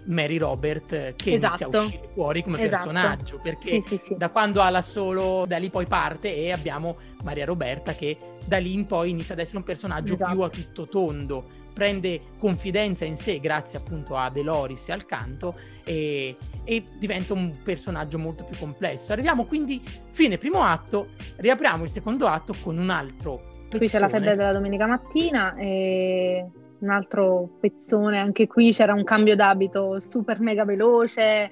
Mary 0.07 0.39
Robert 0.39 1.15
che 1.15 1.35
esatto. 1.35 1.63
inizia 1.63 1.81
a 1.81 1.83
uscire 1.83 2.09
fuori 2.15 2.43
come 2.43 2.59
esatto. 2.59 2.91
personaggio 2.91 3.41
perché 3.43 3.69
sì, 3.69 3.83
sì, 3.87 4.01
sì. 4.05 4.17
da 4.17 4.31
quando 4.31 4.61
ha 4.61 4.71
la 4.71 4.83
solo 4.83 5.45
da 5.47 5.59
lì 5.59 5.71
poi 5.71 5.87
parte 5.87 6.35
e 6.35 6.53
abbiamo 6.53 6.97
Maria 7.25 7.45
Roberta 7.45 7.93
che 7.93 8.17
da 8.45 8.59
lì 8.59 8.73
in 8.73 8.85
poi 8.85 9.11
inizia 9.11 9.35
ad 9.35 9.41
essere 9.41 9.59
un 9.59 9.65
personaggio 9.65 10.15
Esatto. 10.15 10.33
più 10.33 10.41
a 10.43 10.49
tutto 10.51 10.87
tondo 10.87 11.45
prende 11.73 12.21
confidenza 12.39 13.05
in 13.05 13.17
sé 13.17 13.41
grazie 13.41 13.79
appunto 13.79 14.15
a 14.15 14.31
Deloris 14.31 14.89
e 14.89 14.93
al 14.93 15.07
canto 15.07 15.57
e, 15.85 16.37
e 16.63 16.85
diventa 16.99 17.33
un 17.33 17.53
personaggio 17.65 18.19
molto 18.19 18.45
più 18.45 18.57
complesso 18.59 19.13
arriviamo 19.13 19.45
quindi 19.45 19.83
fine 20.11 20.39
primo 20.39 20.63
atto 20.63 21.09
riapriamo 21.37 21.83
il 21.83 21.91
secondo 21.91 22.27
atto 22.27 22.55
con 22.63 22.79
un 22.79 22.91
altro 22.91 23.53
Qui 23.75 23.89
c'è 23.89 23.99
la 23.99 24.07
pezzone. 24.07 24.25
febbre 24.25 24.37
della 24.37 24.53
domenica 24.53 24.87
mattina 24.87 25.57
e 25.57 26.47
un 26.79 26.91
altro 26.91 27.57
pezzone, 27.61 28.21
anche 28.21 28.47
qui 28.47 28.71
c'era 28.73 28.93
un 28.95 29.03
cambio 29.03 29.35
d'abito 29.35 29.99
super 29.99 30.39
mega 30.39 30.65
veloce, 30.65 31.51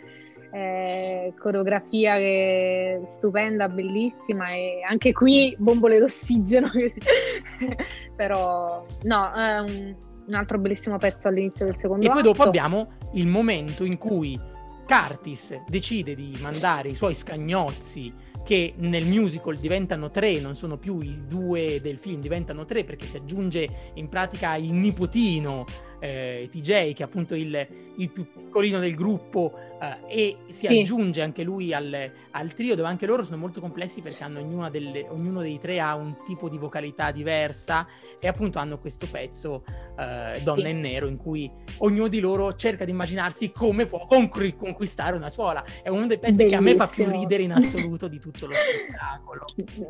eh, 0.52 1.32
coreografia 1.38 2.16
che 2.16 3.02
stupenda, 3.06 3.68
bellissima 3.68 4.50
e 4.50 4.80
anche 4.88 5.12
qui 5.12 5.54
bombole 5.58 5.98
d'ossigeno, 5.98 6.70
però 8.14 8.84
no, 9.02 9.32
è 9.32 9.60
un, 9.60 9.94
un 10.26 10.34
altro 10.34 10.58
bellissimo 10.58 10.98
pezzo 10.98 11.28
all'inizio 11.28 11.64
del 11.64 11.76
secondo 11.80 12.04
E 12.04 12.08
poi 12.08 12.20
atto. 12.20 12.28
dopo 12.28 12.42
abbiamo 12.42 12.92
il 13.14 13.26
momento 13.26 13.84
in 13.84 13.96
cui 13.96 14.38
Curtis 14.86 15.58
decide 15.68 16.14
di 16.14 16.36
mandare 16.42 16.90
i 16.90 16.94
suoi 16.94 17.14
scagnozzi 17.14 18.12
che 18.44 18.74
nel 18.76 19.06
musical 19.06 19.56
diventano 19.56 20.10
tre, 20.10 20.40
non 20.40 20.54
sono 20.54 20.76
più 20.76 21.00
i 21.00 21.26
due 21.26 21.80
del 21.80 21.96
film, 21.96 22.20
diventano 22.20 22.64
tre 22.64 22.84
perché 22.84 23.06
si 23.06 23.16
aggiunge 23.16 23.68
in 23.94 24.08
pratica 24.08 24.56
il 24.56 24.72
nipotino 24.72 25.64
eh, 26.04 26.48
TJ 26.50 26.94
che 26.94 26.96
è 26.98 27.02
appunto 27.04 27.36
il, 27.36 27.64
il 27.96 28.10
più 28.10 28.26
piccolino 28.28 28.80
del 28.80 28.94
gruppo 28.96 29.56
eh, 29.80 29.96
e 30.08 30.36
si 30.48 30.66
Sì. 30.66 30.80
aggiunge 30.80 31.22
anche 31.22 31.44
lui 31.44 31.72
al, 31.72 32.10
al 32.32 32.54
trio 32.54 32.74
dove 32.74 32.88
anche 32.88 33.06
loro 33.06 33.22
sono 33.22 33.36
molto 33.36 33.60
complessi 33.60 34.00
perché 34.00 34.24
hanno 34.24 34.40
ognuna 34.40 34.68
delle- 34.68 35.06
ognuno 35.08 35.40
dei 35.42 35.58
tre 35.60 35.78
ha 35.78 35.94
un 35.94 36.16
tipo 36.24 36.48
di 36.48 36.58
vocalità 36.58 37.12
diversa 37.12 37.86
e 38.18 38.26
appunto 38.26 38.58
hanno 38.58 38.78
questo 38.80 39.06
pezzo 39.08 39.62
eh, 39.96 40.40
Donna 40.42 40.64
Sì. 40.64 40.70
in 40.70 40.80
Nero 40.80 41.06
in 41.06 41.16
cui 41.18 41.48
ognuno 41.78 42.08
di 42.08 42.18
loro 42.18 42.54
cerca 42.56 42.84
di 42.84 42.90
immaginarsi 42.90 43.50
come 43.52 43.86
può 43.86 44.04
concri- 44.06 44.56
conquistare 44.56 45.14
una 45.14 45.30
suola. 45.30 45.64
È 45.84 45.88
uno 45.88 46.08
dei 46.08 46.18
pezzi 46.18 46.46
che 46.46 46.56
a 46.56 46.60
me 46.60 46.74
fa 46.74 46.86
più 46.88 47.04
Bellissimo. 47.04 47.20
ridere 47.22 47.42
in 47.44 47.52
assoluto 47.54 48.08
di 48.08 48.18
tutto 48.18 48.46
lo 48.48 48.54
spettacolo. 48.54 49.44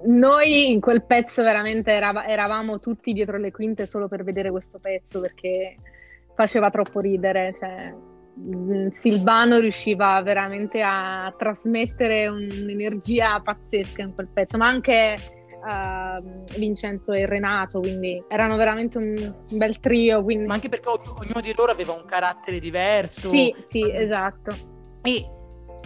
Noi 0.05 0.71
in 0.71 0.81
quel 0.81 1.03
pezzo 1.05 1.43
veramente 1.43 1.91
erava- 1.93 2.27
eravamo 2.27 2.79
tutti 2.81 3.13
dietro 3.15 3.39
le 3.39 3.51
quinte 3.51 3.87
solo 3.87 4.09
per 4.09 4.25
vedere 4.25 4.51
questo 4.51 4.79
pezzo 4.79 5.21
perché 5.21 5.77
faceva 6.43 6.71
troppo 6.71 7.01
ridere. 7.01 7.55
Cioè, 7.59 7.95
mh, 8.35 8.89
Silvano 8.95 9.59
riusciva 9.59 10.21
veramente 10.23 10.83
a 10.83 11.33
trasmettere 11.37 12.27
un'energia 12.29 13.41
pazzesca 13.41 14.03
in 14.03 14.15
quel 14.15 14.29
pezzo, 14.33 14.57
ma 14.57 14.67
anche 14.67 15.17
ehm, 15.67 16.45
Vincenzo 16.59 17.13
e 17.13 17.27
Renato, 17.27 17.81
quindi 17.81 18.23
erano 18.29 18.57
veramente 18.57 18.99
un, 18.99 19.15
un 19.17 19.59
bel 19.59 19.79
trio. 19.81 20.23
Quindi... 20.23 20.47
Ma 20.47 20.55
anche 20.55 20.69
perché 20.69 20.89
ognuno, 20.89 21.41
di 21.41 21.53
loro 21.57 21.73
aveva 21.73 21.93
un 21.93 22.05
carattere 22.05 22.59
diverso. 22.59 23.29
Sì, 23.29 23.55
sì, 23.69 23.91
esatto. 23.91 24.55
E 25.03 25.25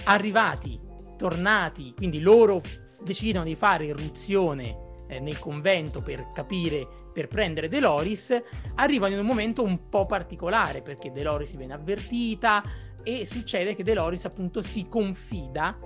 arrivati, 0.04 0.80
tornati, 1.16 1.92
quindi 1.94 2.20
loro 2.20 2.60
decidono 3.02 3.44
di 3.44 3.54
fare 3.54 3.86
irruzione 3.86 4.84
eh, 5.06 5.20
nel 5.20 5.38
convento 5.38 6.00
per 6.02 6.28
capire, 6.32 6.86
per 7.12 7.28
prendere 7.28 7.68
Deloris, 7.68 8.40
arrivano 8.76 9.14
in 9.14 9.20
un 9.20 9.26
momento 9.26 9.62
un 9.62 9.88
po' 9.88 10.06
particolare 10.06 10.82
perché 10.82 11.10
Deloris 11.10 11.56
viene 11.56 11.74
avvertita 11.74 12.62
e 13.02 13.24
succede 13.26 13.74
che 13.74 13.84
Deloris 13.84 14.24
appunto 14.24 14.62
si 14.62 14.88
confida 14.88 15.78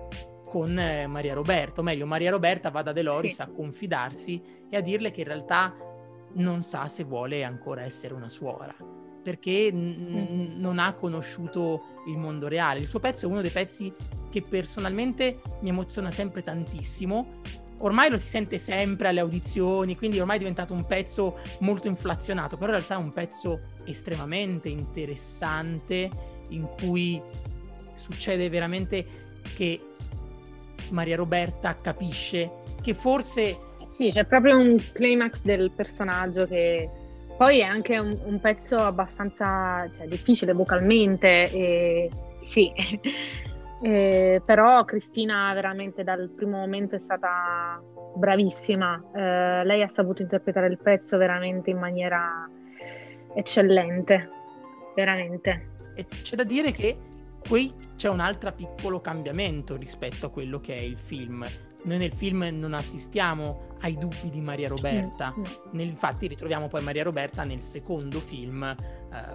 con 0.46 0.76
eh, 0.78 1.06
Maria 1.06 1.34
Roberta, 1.34 1.80
o 1.80 1.84
meglio 1.84 2.06
Maria 2.06 2.30
Roberta 2.30 2.70
va 2.70 2.82
da 2.82 2.92
Deloris 2.92 3.36
Sì. 3.36 3.42
a 3.42 3.48
confidarsi 3.48 4.42
e 4.68 4.76
a 4.76 4.80
dirle 4.80 5.10
che 5.10 5.20
in 5.20 5.26
realtà 5.26 5.74
non 6.32 6.62
sa 6.62 6.88
se 6.88 7.04
vuole 7.04 7.44
ancora 7.44 7.82
essere 7.82 8.14
una 8.14 8.28
suora 8.28 8.74
perché 9.22 9.70
n- 9.70 10.54
non 10.56 10.78
ha 10.78 10.94
conosciuto 10.94 11.82
il 12.06 12.16
mondo 12.16 12.48
reale. 12.48 12.80
Il 12.80 12.88
suo 12.88 13.00
pezzo 13.00 13.26
è 13.26 13.28
uno 13.28 13.42
dei 13.42 13.50
pezzi 13.50 13.92
che 14.30 14.40
personalmente 14.40 15.42
mi 15.60 15.68
emoziona 15.68 16.10
sempre 16.10 16.42
tantissimo. 16.42 17.40
Ormai 17.82 18.10
lo 18.10 18.18
si 18.18 18.28
sente 18.28 18.58
sempre 18.58 19.08
alle 19.08 19.20
audizioni, 19.20 19.96
quindi 19.96 20.20
ormai 20.20 20.36
è 20.36 20.38
diventato 20.38 20.72
un 20.74 20.84
pezzo 20.86 21.38
molto 21.60 21.88
inflazionato, 21.88 22.56
però 22.56 22.72
in 22.72 22.76
realtà 22.76 22.94
è 22.94 22.98
un 22.98 23.12
pezzo 23.12 23.60
estremamente 23.84 24.68
interessante 24.68 26.10
in 26.50 26.68
cui 26.78 27.20
succede 27.94 28.48
veramente 28.48 29.04
che 29.56 29.80
Maria 30.90 31.16
Roberta 31.16 31.76
capisce 31.76 32.50
che 32.82 32.94
forse 32.94 33.58
Sì, 33.88 34.10
c'è 34.10 34.24
proprio 34.24 34.58
un 34.58 34.80
climax 34.92 35.42
del 35.42 35.70
personaggio 35.70 36.44
che 36.44 36.88
poi 37.36 37.60
è 37.60 37.64
anche 37.64 37.98
un, 37.98 38.18
un 38.24 38.40
pezzo 38.40 38.76
abbastanza 38.76 39.88
cioè, 39.96 40.06
difficile 40.06 40.52
vocalmente, 40.52 41.50
e, 41.50 42.10
sì. 42.42 42.70
Eh, 43.82 44.42
però 44.44 44.84
Cristina 44.84 45.52
veramente 45.54 46.04
dal 46.04 46.28
primo 46.28 46.58
momento 46.58 46.96
è 46.96 46.98
stata 46.98 47.82
bravissima, 48.14 49.02
Eh, 49.14 49.64
lei 49.64 49.82
ha 49.82 49.88
saputo 49.88 50.22
interpretare 50.22 50.66
il 50.66 50.78
pezzo 50.78 51.16
veramente 51.16 51.70
in 51.70 51.78
maniera 51.78 52.48
eccellente, 53.34 54.28
veramente. 54.94 55.68
E 55.94 56.04
c'è 56.04 56.36
da 56.36 56.44
dire 56.44 56.72
che 56.72 56.98
qui 57.46 57.72
c'è 57.96 58.08
un 58.08 58.20
altro 58.20 58.52
piccolo 58.52 59.00
cambiamento 59.00 59.76
rispetto 59.76 60.26
a 60.26 60.30
quello 60.30 60.60
che 60.60 60.74
è 60.74 60.80
il 60.82 60.98
film. 60.98 61.46
Noi 61.82 61.96
nel 61.96 62.12
film 62.12 62.46
non 62.52 62.74
assistiamo 62.74 63.68
ai 63.80 63.96
dubbi 63.96 64.28
di 64.28 64.42
Maria 64.42 64.68
Roberta, 64.68 65.32
Mm, 65.34 65.40
mm. 65.40 65.44
Nel- 65.70 65.88
infatti 65.88 66.26
ritroviamo 66.26 66.68
poi 66.68 66.82
Maria 66.82 67.02
Roberta 67.02 67.44
nel 67.44 67.62
secondo 67.62 68.18
film 68.18 68.62
eh, 68.62 68.76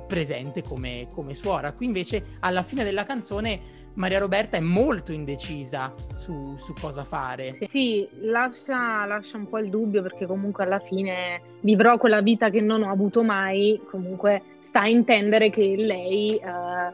presente 0.07 0.61
come, 0.61 1.07
come 1.11 1.33
suora. 1.33 1.71
Qui 1.71 1.87
invece 1.87 2.37
alla 2.41 2.61
fine 2.61 2.83
della 2.83 3.05
canzone 3.05 3.74
Maria 3.95 4.19
Roberta 4.19 4.57
è 4.57 4.61
molto 4.61 5.11
indecisa 5.11 5.93
su, 6.15 6.55
su 6.57 6.73
cosa 6.73 7.03
fare. 7.03 7.57
Sì, 7.67 8.07
lascia, 8.21 9.05
lascia 9.05 9.37
un 9.37 9.47
po' 9.47 9.59
il 9.59 9.69
dubbio 9.69 10.01
perché 10.01 10.25
comunque 10.25 10.63
alla 10.63 10.79
fine 10.79 11.41
vivrò 11.61 11.97
quella 11.97 12.21
vita 12.21 12.49
che 12.49 12.61
non 12.61 12.83
ho 12.83 12.91
avuto 12.91 13.23
mai, 13.23 13.81
comunque 13.89 14.41
sta 14.61 14.81
a 14.81 14.87
intendere 14.87 15.49
che 15.49 15.75
lei 15.77 16.35
eh, 16.35 16.93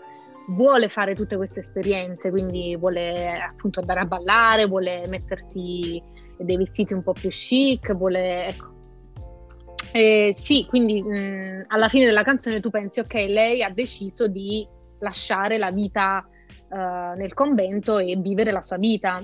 vuole 0.50 0.90
fare 0.90 1.16
tutte 1.16 1.38
queste 1.38 1.62
esperienze, 1.62 2.30
quindi 2.30 2.76
vuole 2.76 3.40
appunto 3.40 3.80
andare 3.80 4.02
a 4.02 4.06
ballare, 4.06 4.68
vuole 4.68 5.08
mettersi 5.08 6.02
dei 6.38 6.58
vestiti 6.58 6.94
un 6.94 7.04
po' 7.04 7.14
più 7.14 7.30
chic, 7.30 7.94
vuole... 7.94 8.48
Ecco. 8.48 8.80
Eh, 9.94 10.36
sì, 10.40 10.66
quindi 10.70 11.02
mh, 11.02 11.66
alla 11.68 11.90
fine 11.90 12.06
della 12.06 12.24
canzone 12.24 12.60
tu 12.60 12.70
pensi, 12.70 13.00
ok, 13.00 13.14
lei 13.14 13.64
ha 13.64 13.72
deciso 13.72 14.28
di 14.28 14.66
lasciare 15.00 15.58
la 15.58 15.72
vita 15.72 16.26
eh, 16.72 17.16
nel 17.16 17.34
convento 17.34 17.98
e 17.98 18.16
vivere 18.16 18.52
la 18.52 18.62
sua 18.62 18.78
vita. 18.78 19.22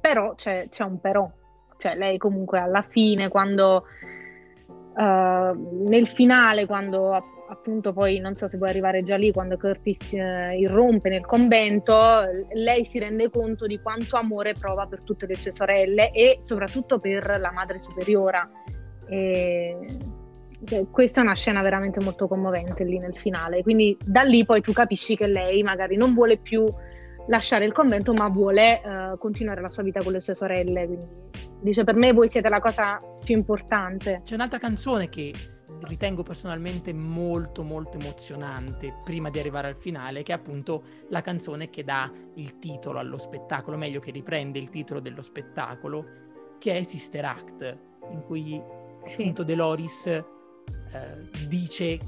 Però 0.00 0.34
c'è, 0.34 0.68
c'è 0.68 0.84
un 0.84 1.00
però, 1.00 1.30
cioè 1.78 1.96
lei 1.96 2.18
comunque 2.18 2.60
alla 2.60 2.82
fine, 2.82 3.28
quando 3.28 3.84
eh, 4.96 5.52
nel 5.54 6.08
finale, 6.08 6.66
quando 6.66 7.14
app- 7.14 7.50
appunto 7.50 7.92
poi 7.92 8.18
non 8.18 8.34
so 8.34 8.46
se 8.46 8.58
vuoi 8.58 8.70
arrivare 8.70 9.02
già 9.02 9.16
lì, 9.16 9.32
quando 9.32 9.56
Curtis 9.56 10.12
eh, 10.12 10.56
irrompe 10.58 11.08
nel 11.08 11.24
convento, 11.26 11.96
lei 12.52 12.84
si 12.84 12.98
rende 12.98 13.30
conto 13.30 13.66
di 13.66 13.80
quanto 13.80 14.16
amore 14.16 14.54
prova 14.54 14.86
per 14.86 15.02
tutte 15.02 15.26
le 15.26 15.34
sue 15.34 15.52
sorelle 15.52 16.12
e 16.12 16.38
soprattutto 16.42 16.98
per 16.98 17.38
la 17.40 17.50
madre 17.50 17.78
superiora. 17.78 18.48
E 19.08 19.76
questa 20.90 21.20
è 21.20 21.22
una 21.22 21.34
scena 21.34 21.62
veramente 21.62 22.00
molto 22.00 22.26
commovente 22.26 22.84
lì 22.84 22.98
nel 22.98 23.16
finale. 23.16 23.62
Quindi 23.62 23.96
da 24.04 24.22
lì 24.22 24.44
poi 24.44 24.60
tu 24.60 24.72
capisci 24.72 25.16
che 25.16 25.26
lei 25.26 25.62
magari 25.62 25.96
non 25.96 26.14
vuole 26.14 26.38
più 26.38 26.66
lasciare 27.28 27.64
il 27.64 27.72
convento, 27.72 28.12
ma 28.12 28.28
vuole 28.28 28.80
eh, 28.82 29.18
continuare 29.18 29.60
la 29.60 29.68
sua 29.68 29.82
vita 29.82 30.02
con 30.02 30.12
le 30.12 30.20
sue 30.20 30.34
sorelle. 30.34 30.86
Quindi 30.86 31.06
dice: 31.60 31.84
Per 31.84 31.94
me 31.94 32.12
voi 32.12 32.28
siete 32.28 32.48
la 32.48 32.60
cosa 32.60 32.98
più 33.22 33.36
importante. 33.36 34.22
C'è 34.24 34.34
un'altra 34.34 34.58
canzone 34.58 35.08
che 35.08 35.32
ritengo 35.82 36.24
personalmente 36.24 36.92
molto 36.92 37.62
molto 37.62 37.98
emozionante 37.98 38.96
prima 39.04 39.30
di 39.30 39.38
arrivare 39.38 39.68
al 39.68 39.76
finale, 39.76 40.22
che 40.22 40.32
è 40.32 40.34
appunto 40.34 40.82
la 41.10 41.20
canzone 41.20 41.70
che 41.70 41.84
dà 41.84 42.10
il 42.34 42.58
titolo 42.58 42.98
allo 42.98 43.18
spettacolo, 43.18 43.76
meglio 43.76 44.00
che 44.00 44.10
riprende 44.10 44.58
il 44.58 44.70
titolo 44.70 44.98
dello 44.98 45.22
spettacolo, 45.22 46.04
che 46.58 46.78
è 46.78 46.82
Sister 46.82 47.24
Act. 47.24 47.78
in 48.10 48.22
cui 48.24 48.60
sì. 49.04 49.20
appunto 49.20 49.44
Deloris 49.44 50.24
eh, 50.92 51.46
dice 51.46 51.98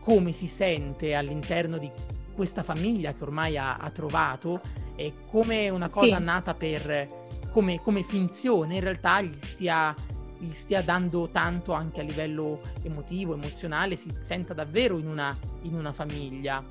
come 0.00 0.32
si 0.32 0.46
sente 0.46 1.14
all'interno 1.14 1.78
di 1.78 1.90
questa 2.34 2.62
famiglia 2.62 3.12
che 3.12 3.22
ormai 3.22 3.58
ha, 3.58 3.76
ha 3.76 3.90
trovato 3.90 4.60
e 4.96 5.14
come 5.30 5.68
una 5.68 5.88
cosa 5.88 6.16
sì. 6.16 6.22
nata 6.22 6.54
per 6.54 7.18
come, 7.50 7.80
come, 7.80 8.02
finzione 8.02 8.76
in 8.76 8.80
realtà 8.80 9.20
gli 9.20 9.36
stia, 9.38 9.94
gli 10.38 10.52
stia, 10.52 10.82
dando 10.82 11.28
tanto 11.30 11.72
anche 11.72 12.00
a 12.00 12.02
livello 12.02 12.62
emotivo, 12.82 13.34
emozionale, 13.34 13.96
si 13.96 14.10
senta 14.20 14.54
davvero 14.54 14.98
in 14.98 15.06
una, 15.06 15.36
in 15.62 15.74
una 15.74 15.92
famiglia. 15.92 16.64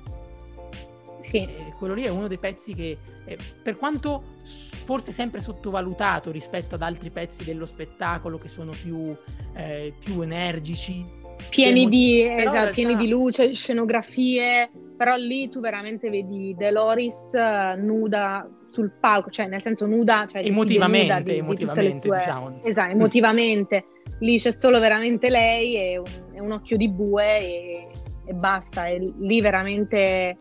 Sì. 1.22 1.38
E 1.38 1.74
quello 1.76 1.94
lì 1.94 2.02
è 2.02 2.08
uno 2.08 2.28
dei 2.28 2.38
pezzi 2.38 2.74
che, 2.74 2.98
eh, 3.24 3.38
per 3.62 3.76
quanto 3.76 4.38
forse 4.42 5.12
sempre 5.12 5.40
sottovalutato 5.40 6.30
rispetto 6.30 6.74
ad 6.74 6.82
altri 6.82 7.10
pezzi 7.10 7.44
dello 7.44 7.66
spettacolo 7.66 8.38
che 8.38 8.48
sono 8.48 8.72
più, 8.72 9.14
eh, 9.54 9.94
più 10.00 10.22
energici, 10.22 11.04
pieni, 11.48 11.88
di, 11.88 12.22
esatto, 12.22 12.50
realtà... 12.50 12.72
pieni 12.72 12.96
di 12.96 13.08
luce, 13.08 13.54
scenografie, 13.54 14.70
però 14.96 15.16
lì 15.16 15.48
tu 15.48 15.60
veramente 15.60 16.10
vedi 16.10 16.54
Deloris 16.56 17.30
uh, 17.32 17.80
nuda 17.80 18.48
sul 18.68 18.92
palco, 19.00 19.30
cioè 19.30 19.46
nel 19.46 19.62
senso 19.62 19.86
nuda, 19.86 20.26
cioè 20.28 20.44
emotivamente, 20.44 21.12
nuda 21.12 21.24
di, 21.24 21.38
emotivamente 21.38 21.92
di 21.92 22.00
sue... 22.06 22.18
diciamo. 22.18 22.60
Esatto, 22.62 22.90
emotivamente. 22.92 23.84
lì 24.20 24.38
c'è 24.38 24.52
solo 24.52 24.78
veramente 24.78 25.28
lei 25.28 25.76
e 25.76 25.98
un, 25.98 26.04
e 26.34 26.40
un 26.40 26.52
occhio 26.52 26.76
di 26.76 26.88
bue 26.88 27.38
e, 27.38 27.86
e, 28.26 28.32
basta, 28.34 28.86
e 28.86 28.98
lì 29.18 29.40
veramente... 29.40 30.36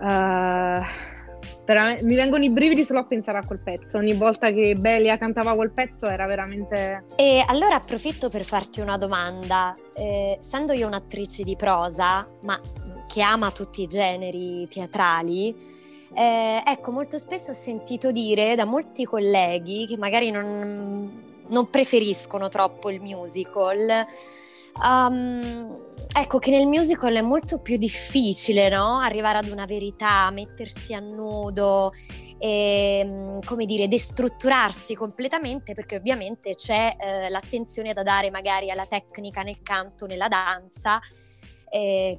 Uh, 0.00 1.09
mi 2.02 2.14
vengono 2.14 2.44
i 2.44 2.50
brividi 2.50 2.84
solo 2.84 3.00
a 3.00 3.04
pensare 3.04 3.38
a 3.38 3.44
quel 3.44 3.60
pezzo. 3.60 3.98
Ogni 3.98 4.14
volta 4.14 4.50
che 4.50 4.74
Belia 4.76 5.18
cantava 5.18 5.54
quel 5.54 5.70
pezzo 5.70 6.06
era 6.06 6.26
veramente. 6.26 7.04
E 7.16 7.44
allora 7.46 7.76
approfitto 7.76 8.28
per 8.30 8.44
farti 8.44 8.80
una 8.80 8.96
domanda. 8.96 9.74
Eh, 9.94 10.36
essendo 10.38 10.72
io 10.72 10.86
un'attrice 10.86 11.42
di 11.42 11.56
prosa, 11.56 12.26
ma 12.42 12.60
che 13.12 13.22
ama 13.22 13.50
tutti 13.50 13.82
i 13.82 13.86
generi 13.86 14.66
teatrali, 14.68 15.78
eh, 16.12 16.62
ecco, 16.66 16.90
molto 16.90 17.18
spesso 17.18 17.52
ho 17.52 17.54
sentito 17.54 18.10
dire 18.10 18.56
da 18.56 18.64
molti 18.64 19.04
colleghi 19.04 19.86
che 19.86 19.96
magari 19.96 20.30
non, 20.30 21.04
non 21.48 21.70
preferiscono 21.70 22.48
troppo 22.48 22.90
il 22.90 23.00
musical 23.00 24.06
Um, 24.82 25.78
ecco 26.12 26.38
che 26.38 26.50
nel 26.50 26.66
musical 26.66 27.14
è 27.14 27.20
molto 27.20 27.60
più 27.60 27.76
difficile 27.76 28.68
no? 28.70 28.98
arrivare 28.98 29.38
ad 29.38 29.48
una 29.48 29.66
verità, 29.66 30.30
mettersi 30.30 30.94
a 30.94 31.00
nudo 31.00 31.92
e 32.38 33.02
mm, 33.04 33.38
come 33.44 33.66
dire 33.66 33.88
destrutturarsi 33.88 34.94
completamente 34.94 35.74
perché 35.74 35.96
ovviamente 35.96 36.54
c'è 36.54 36.96
eh, 36.98 37.28
l'attenzione 37.28 37.92
da 37.92 38.02
dare 38.02 38.30
magari 38.30 38.70
alla 38.70 38.86
tecnica 38.86 39.42
nel 39.42 39.60
canto, 39.62 40.06
nella 40.06 40.28
danza. 40.28 40.98
Eh, 41.70 42.18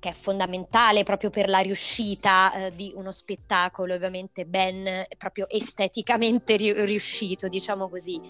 che 0.00 0.10
è 0.10 0.12
fondamentale 0.12 1.02
proprio 1.02 1.28
per 1.28 1.48
la 1.48 1.58
riuscita 1.58 2.52
eh, 2.52 2.74
di 2.74 2.92
uno 2.94 3.10
spettacolo, 3.10 3.94
ovviamente 3.94 4.44
ben 4.46 5.04
proprio 5.16 5.48
esteticamente 5.48 6.54
riuscito, 6.56 7.48
diciamo 7.48 7.88
così. 7.88 8.20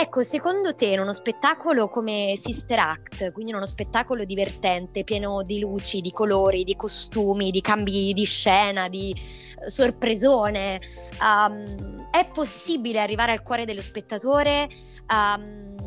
Ecco, 0.00 0.22
secondo 0.22 0.74
te 0.74 0.86
in 0.86 1.00
uno 1.00 1.12
spettacolo 1.12 1.88
come 1.88 2.34
Sister 2.36 2.78
Act, 2.78 3.32
quindi 3.32 3.52
in 3.52 3.56
uno 3.56 3.66
spettacolo 3.66 4.24
divertente, 4.24 5.04
pieno 5.04 5.42
di 5.42 5.60
luci, 5.60 6.00
di 6.00 6.10
colori, 6.10 6.64
di 6.64 6.76
costumi, 6.76 7.50
di 7.50 7.60
cambi 7.60 8.12
di 8.12 8.24
scena, 8.24 8.88
di 8.88 9.12
eh, 9.12 9.68
sorpresone, 9.70 10.80
um, 11.20 12.08
è 12.10 12.28
possibile 12.28 13.00
arrivare 13.00 13.32
al 13.32 13.42
cuore 13.42 13.64
dello 13.64 13.80
spettatore? 13.80 14.68
Um, 15.08 15.77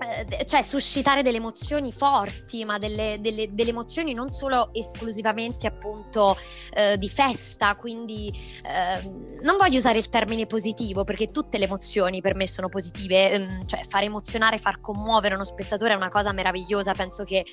eh, 0.00 0.44
cioè 0.44 0.62
suscitare 0.62 1.22
delle 1.22 1.36
emozioni 1.36 1.92
forti, 1.92 2.64
ma 2.64 2.78
delle, 2.78 3.18
delle, 3.20 3.52
delle 3.52 3.70
emozioni 3.70 4.12
non 4.12 4.32
solo 4.32 4.70
esclusivamente 4.72 5.66
appunto 5.66 6.36
eh, 6.72 6.98
di 6.98 7.08
festa, 7.08 7.76
quindi 7.76 8.32
eh, 8.64 9.00
non 9.42 9.56
voglio 9.56 9.78
usare 9.78 9.98
il 9.98 10.08
termine 10.08 10.46
positivo 10.46 11.04
perché 11.04 11.30
tutte 11.30 11.58
le 11.58 11.64
emozioni 11.64 12.20
per 12.20 12.34
me 12.34 12.46
sono 12.46 12.68
positive, 12.68 13.30
ehm, 13.30 13.66
cioè 13.66 13.84
far 13.84 14.02
emozionare, 14.02 14.58
far 14.58 14.80
commuovere 14.80 15.34
uno 15.34 15.44
spettatore 15.44 15.92
è 15.92 15.96
una 15.96 16.08
cosa 16.08 16.32
meravigliosa, 16.32 16.92
penso 16.94 17.24
che 17.24 17.44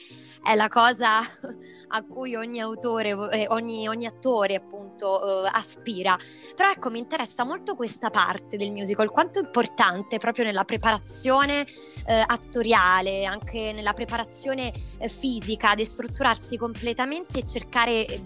è 0.43 0.55
la 0.55 0.67
cosa 0.67 1.19
a 1.89 2.03
cui 2.03 2.35
ogni 2.35 2.59
autore, 2.59 3.09
eh, 3.31 3.45
ogni, 3.49 3.87
ogni 3.87 4.07
attore 4.07 4.55
appunto 4.55 5.45
eh, 5.45 5.49
aspira. 5.53 6.17
Però 6.55 6.69
ecco, 6.69 6.89
mi 6.89 6.99
interessa 6.99 7.43
molto 7.43 7.75
questa 7.75 8.09
parte 8.09 8.57
del 8.57 8.71
musical, 8.71 9.11
quanto 9.11 9.39
è 9.39 9.43
importante 9.43 10.17
proprio 10.17 10.45
nella 10.45 10.63
preparazione 10.63 11.65
eh, 12.05 12.23
attoriale, 12.31 13.25
anche 13.25 13.71
nella 13.73 13.93
preparazione 13.93 14.71
eh, 14.99 15.07
fisica, 15.07 15.75
destrutturarsi 15.75 16.57
completamente 16.57 17.39
e 17.39 17.43
cercare 17.43 18.05
eh, 18.05 18.21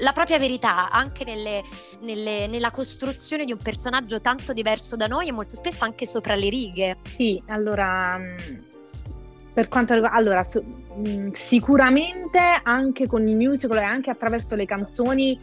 la 0.00 0.12
propria 0.12 0.38
verità 0.38 0.90
anche 0.90 1.24
nelle, 1.24 1.62
nelle, 2.00 2.46
nella 2.46 2.70
costruzione 2.70 3.44
di 3.44 3.52
un 3.52 3.58
personaggio 3.58 4.20
tanto 4.20 4.52
diverso 4.52 4.96
da 4.96 5.06
noi 5.06 5.28
e 5.28 5.32
molto 5.32 5.54
spesso 5.54 5.84
anche 5.84 6.06
sopra 6.06 6.34
le 6.34 6.48
righe. 6.48 6.96
Sì, 7.04 7.40
allora 7.46 8.18
mm, 8.18 8.36
per 9.52 9.68
quanto 9.68 9.94
riguarda, 9.94 10.16
allora, 10.16 10.44
mm, 10.98 11.30
sicuramente 11.32 12.38
anche 12.62 13.06
con 13.06 13.26
il 13.26 13.36
musical 13.36 13.78
e 13.78 13.82
anche 13.82 14.10
attraverso 14.10 14.54
le 14.54 14.66
canzoni 14.66 15.38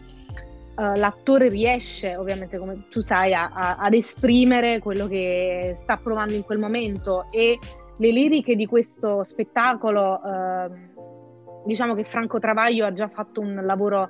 uh, 0.75 0.97
l'attore 0.97 1.49
riesce, 1.49 2.15
ovviamente 2.15 2.57
come 2.57 2.87
tu 2.89 3.01
sai, 3.01 3.33
a, 3.33 3.49
a, 3.53 3.75
ad 3.77 3.93
esprimere 3.93 4.79
quello 4.79 5.07
che 5.07 5.73
sta 5.75 5.97
provando 5.97 6.33
in 6.33 6.43
quel 6.43 6.59
momento. 6.59 7.25
E 7.31 7.57
le 7.97 8.11
liriche 8.11 8.55
di 8.55 8.65
questo 8.65 9.23
spettacolo, 9.23 10.21
uh, 10.23 11.63
diciamo 11.65 11.95
che 11.95 12.03
Franco 12.03 12.39
Travaglio 12.39 12.85
ha 12.85 12.93
già 12.93 13.07
fatto 13.07 13.41
un 13.41 13.61
lavoro 13.63 14.09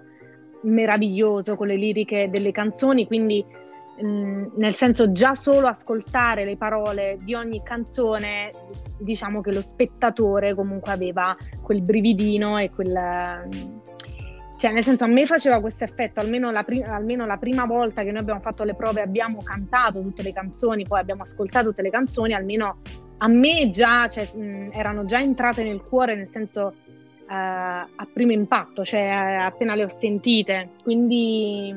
meraviglioso 0.64 1.56
con 1.56 1.68
le 1.68 1.76
liriche 1.76 2.30
delle 2.30 2.52
canzoni, 2.52 3.06
quindi 3.06 3.46
mh, 4.02 4.54
nel 4.56 4.74
senso 4.74 5.12
già 5.12 5.36
solo 5.36 5.68
ascoltare 5.68 6.44
le 6.44 6.58
parole 6.58 7.18
di 7.24 7.36
ogni 7.36 7.62
canzone, 7.64 8.52
diciamo 9.00 9.42
che 9.42 9.54
lo 9.54 9.62
spettatore 9.62 10.56
comunque 10.56 10.92
aveva 10.92 11.36
quel 11.62 11.82
brividino 11.82 12.58
e 12.58 12.70
quel... 12.72 12.94
Cioè, 14.58 14.72
nel 14.72 14.84
senso, 14.84 15.04
a 15.04 15.08
me 15.08 15.26
faceva 15.26 15.60
questo 15.60 15.84
effetto, 15.84 16.22
almeno 16.22 16.52
pri- 16.64 16.84
almeno 16.84 17.26
la 17.26 17.38
prima 17.38 17.66
volta 17.66 18.04
che 18.04 18.12
noi 18.12 18.22
abbiamo 18.22 18.40
fatto 18.40 18.64
le 18.64 18.74
prove, 18.74 19.02
abbiamo 19.02 19.42
cantato 19.44 20.02
tutte 20.02 20.24
le 20.24 20.32
canzoni, 20.32 20.86
poi 20.86 21.00
abbiamo 21.00 21.24
ascoltato 21.24 21.70
tutte 21.70 21.82
le 21.82 21.90
canzoni, 21.90 22.34
almeno 22.34 22.78
a 23.18 23.28
me 23.28 23.70
già 23.70 24.08
cioè, 24.08 24.30
mh, 24.34 24.70
erano 24.72 25.06
già 25.06 25.20
entrate 25.20 25.64
nel 25.64 25.82
cuore, 25.82 26.16
nel 26.16 26.30
senso 26.30 26.74
uh, 27.28 27.34
a 27.34 28.08
primo 28.12 28.32
impatto, 28.32 28.86
cioè 28.86 29.02
appena 29.02 29.76
le 29.76 29.84
ho 29.84 29.90
sentite. 29.90 30.70
Quindi 30.84 31.76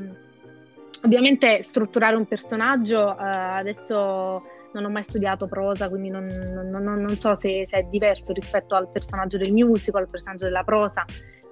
ovviamente 1.02 1.62
strutturare 1.64 2.14
un 2.14 2.26
personaggio, 2.26 3.00
uh, 3.00 3.14
adesso 3.18 4.42
non 4.72 4.84
ho 4.84 4.90
mai 4.90 5.02
studiato 5.02 5.46
prosa, 5.46 5.88
quindi 5.88 6.10
non, 6.10 6.26
non, 6.26 6.82
non 6.84 7.16
so 7.16 7.34
se, 7.34 7.66
se, 7.66 7.78
è 7.78 7.82
diverso 7.84 8.32
rispetto 8.32 8.74
al 8.74 8.88
personaggio 8.88 9.38
del 9.38 9.52
musical, 9.52 10.02
al 10.02 10.10
personaggio 10.10 10.44
della 10.44 10.62
prosa, 10.62 11.04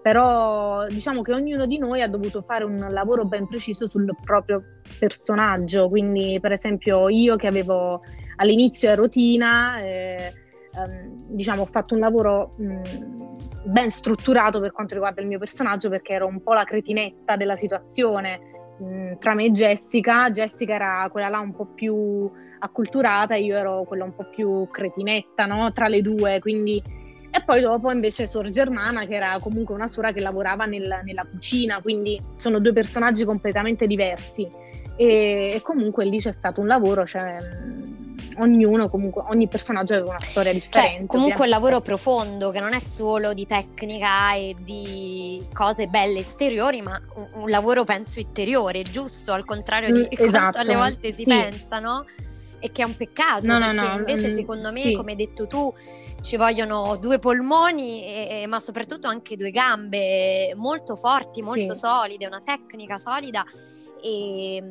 però 0.07 0.87
diciamo 0.87 1.21
che 1.23 1.33
ognuno 1.33 1.67
di 1.67 1.79
noi 1.79 2.01
ha 2.01 2.07
dovuto 2.07 2.41
fare 2.41 2.63
un 2.63 2.79
lavoro 2.91 3.25
ben 3.25 3.49
preciso 3.49 3.89
sul 3.89 4.09
proprio 4.23 4.63
personaggio, 5.01 5.89
quindi 5.89 6.39
per 6.41 6.53
esempio 6.53 7.09
io 7.09 7.35
che 7.35 7.49
avevo 7.49 8.03
all'inizio 8.37 8.89
ero 8.89 9.09
Tina, 9.09 9.81
eh, 9.81 10.33
ehm, 10.77 11.35
diciamo 11.35 11.63
ho 11.63 11.67
fatto 11.67 11.95
un 11.95 12.01
lavoro 12.01 12.53
mh, 12.57 12.83
ben 13.65 13.91
strutturato 13.91 14.61
per 14.61 14.71
quanto 14.71 14.95
riguarda 14.95 15.23
il 15.23 15.27
mio 15.27 15.41
personaggio 15.41 15.89
perché 15.89 16.13
ero 16.13 16.29
un 16.29 16.41
po' 16.41 16.53
la 16.53 16.63
cretinetta 16.63 17.35
della 17.35 17.57
situazione 17.57 18.39
mh, 18.79 19.19
tra 19.19 19.35
me 19.35 19.47
e 19.47 19.51
Jessica, 19.51 20.31
Jessica 20.31 20.75
era 20.75 21.09
quella 21.11 21.29
là 21.29 21.41
un 21.41 21.53
po' 21.53 21.67
più 21.75 22.31
acculturata 22.61 23.35
io 23.35 23.57
ero 23.57 23.83
quella 23.83 24.05
un 24.05 24.15
po' 24.15 24.29
più 24.31 24.69
cretinetta 24.71 25.47
no? 25.47 25.73
tra 25.73 25.89
le 25.89 26.01
due, 26.01 26.39
quindi 26.39 26.81
e 27.37 27.43
poi 27.45 27.61
dopo 27.61 27.91
invece 27.91 28.27
Sor 28.27 28.49
Germana, 28.49 29.05
che 29.05 29.15
era 29.15 29.39
comunque 29.41 29.75
una 29.75 29.89
suora 29.89 30.13
che 30.13 30.21
lavorava 30.21 30.65
nel, 30.65 31.01
nella 31.05 31.27
cucina, 31.31 31.81
quindi 31.83 32.21
sono 32.37 32.61
due 32.61 32.73
personaggi 32.73 33.25
completamente 33.25 33.87
diversi. 33.87 34.49
E, 34.97 35.51
e 35.53 35.61
comunque 35.63 36.07
lì 36.07 36.19
c'è 36.19 36.33
stato 36.33 36.63
un 36.63 36.67
lavoro, 36.67 37.07
cioè 37.07 37.39
ognuno 38.39 38.89
comunque, 38.89 39.23
ogni 39.29 39.49
personaggio 39.49 39.95
aveva 39.95 40.11
una 40.11 40.19
storia 40.19 40.53
cioè, 40.53 40.61
differente. 40.61 40.99
Cioè, 40.99 41.07
comunque 41.07 41.45
un 41.45 41.51
lavoro 41.51 41.81
profondo 41.81 42.51
che 42.51 42.61
non 42.61 42.73
è 42.73 42.79
solo 42.79 43.35
di 43.35 43.47
tecnica 43.47 44.35
e 44.35 44.57
di 44.59 45.45
cose 45.53 45.87
belle 45.87 46.21
esteriori, 46.21 46.81
ma 46.81 47.01
un, 47.15 47.43
un 47.43 47.51
lavoro 47.51 47.85
penso 47.85 48.19
interiore, 48.19 48.83
giusto? 48.83 49.33
Al 49.33 49.45
contrario 49.45 49.93
di 49.93 50.01
mm, 50.01 50.07
esatto, 50.11 50.31
quanto 50.31 50.59
alle 50.59 50.77
volte 50.77 51.13
si 51.13 51.23
sì. 51.23 51.29
pensa, 51.29 51.79
no? 51.79 52.05
E 52.67 52.73
che 52.73 52.83
è 52.83 52.85
un 52.85 52.97
peccato, 52.97 53.47
no, 53.47 53.59
perché 53.59 53.75
no, 53.75 53.87
no, 53.87 53.99
invece 53.99 54.29
mm, 54.29 54.35
secondo 54.35 54.73
me, 54.73 54.83
sì. 54.83 54.95
come 54.95 55.13
hai 55.13 55.17
detto 55.17 55.47
tu, 55.47 55.73
ci 56.21 56.37
vogliono 56.37 56.97
due 56.97 57.19
polmoni, 57.21 58.05
e, 58.05 58.47
ma 58.49 58.59
soprattutto 58.59 59.07
anche 59.07 59.37
due 59.37 59.51
gambe 59.51 60.53
molto 60.57 60.97
forti, 60.97 61.43
molto 61.43 61.75
sì. 61.75 61.81
solide, 61.81 62.27
una 62.27 62.43
tecnica 62.45 62.99
solida 62.99 63.45
e 64.03 64.63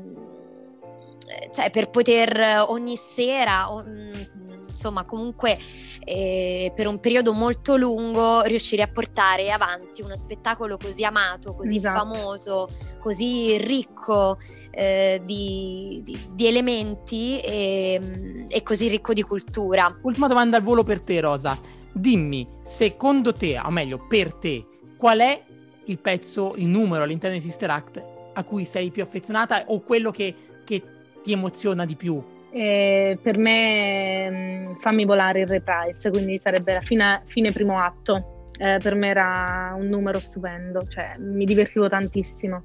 cioè 1.51 1.71
per 1.71 1.89
poter 1.89 2.65
ogni 2.67 2.95
sera 2.95 3.71
on, 3.71 4.44
insomma 4.75 5.05
comunque 5.05 5.57
eh, 6.03 6.71
per 6.75 6.87
un 6.87 6.99
periodo 6.99 7.31
molto 7.31 7.77
lungo 7.77 8.41
riuscire 8.41 8.81
a 8.83 8.87
portare 8.87 9.49
avanti 9.51 10.01
uno 10.01 10.15
spettacolo 10.15 10.77
così 10.77 11.05
amato, 11.05 11.55
così 11.55 11.77
esatto. 11.77 11.97
famoso, 11.97 12.69
così 12.99 13.57
ricco 13.57 14.37
eh, 14.71 15.21
di, 15.23 16.01
di, 16.03 16.19
di, 16.31 16.45
elementi 16.45 17.39
e, 17.39 18.45
e 18.49 18.63
così 18.63 18.89
ricco 18.89 19.13
di 19.13 19.21
cultura. 19.21 19.97
Ultima 20.01 20.27
domanda 20.27 20.57
al 20.57 20.63
volo 20.63 20.83
per 20.83 21.01
te 21.01 21.21
Rosa, 21.21 21.57
dimmi 21.93 22.45
secondo 22.63 23.33
te, 23.33 23.57
o 23.57 23.71
meglio 23.71 24.05
per 24.05 24.33
te, 24.33 24.65
qual 24.97 25.19
è 25.19 25.43
il 25.85 25.99
pezzo, 25.99 26.53
il 26.57 26.67
numero 26.67 27.03
all'interno 27.03 27.37
di 27.37 27.41
Sister 27.41 27.69
Act 27.69 28.03
a 28.33 28.43
cui 28.43 28.65
sei 28.65 28.91
più 28.91 29.01
affezionata 29.01 29.63
o 29.67 29.79
quello 29.79 30.11
che, 30.11 30.35
che 30.65 30.83
ti 31.23 31.31
emoziona 31.31 31.85
di 31.85 31.95
più? 31.95 32.21
Eh, 32.55 33.19
per 33.21 33.37
me 33.37 34.29
mh, 34.29 34.35
mm, 34.35 34.71
fammi 34.79 35.03
volare 35.03 35.41
il 35.41 35.47
reprise, 35.47 36.09
quindi 36.09 36.39
sarebbe 36.41 36.71
la 36.71 36.79
fine, 36.79 37.21
fine 37.25 37.51
primo 37.51 37.81
atto. 37.81 38.47
Eh, 38.57 38.79
per 38.81 38.95
me 38.95 39.09
era 39.09 39.75
un 39.77 39.87
numero 39.87 40.21
stupendo, 40.21 40.87
cioè 40.87 41.15
mi 41.17 41.43
divertivo 41.43 41.89
tantissimo. 41.89 42.63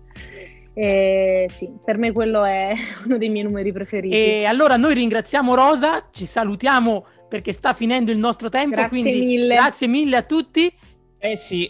Eh, 0.74 1.50
sì, 1.52 1.68
per 1.84 1.98
me 1.98 2.12
quello 2.12 2.44
è 2.44 2.72
uno 3.04 3.18
dei 3.18 3.30
miei 3.30 3.42
numeri 3.42 3.72
preferiti. 3.72 4.14
E 4.14 4.44
allora 4.44 4.76
noi 4.76 4.94
ringraziamo 4.94 5.56
Rosa, 5.56 6.06
ci 6.12 6.24
salutiamo 6.24 7.04
perché 7.28 7.52
sta 7.52 7.72
finendo 7.72 8.12
il 8.12 8.18
nostro 8.18 8.48
tempo, 8.48 8.76
grazie 8.76 9.02
quindi 9.02 9.26
mille. 9.26 9.56
grazie 9.56 9.88
mille 9.88 10.16
a 10.16 10.22
tutti. 10.22 10.72
Eh 11.18 11.34
sì, 11.34 11.68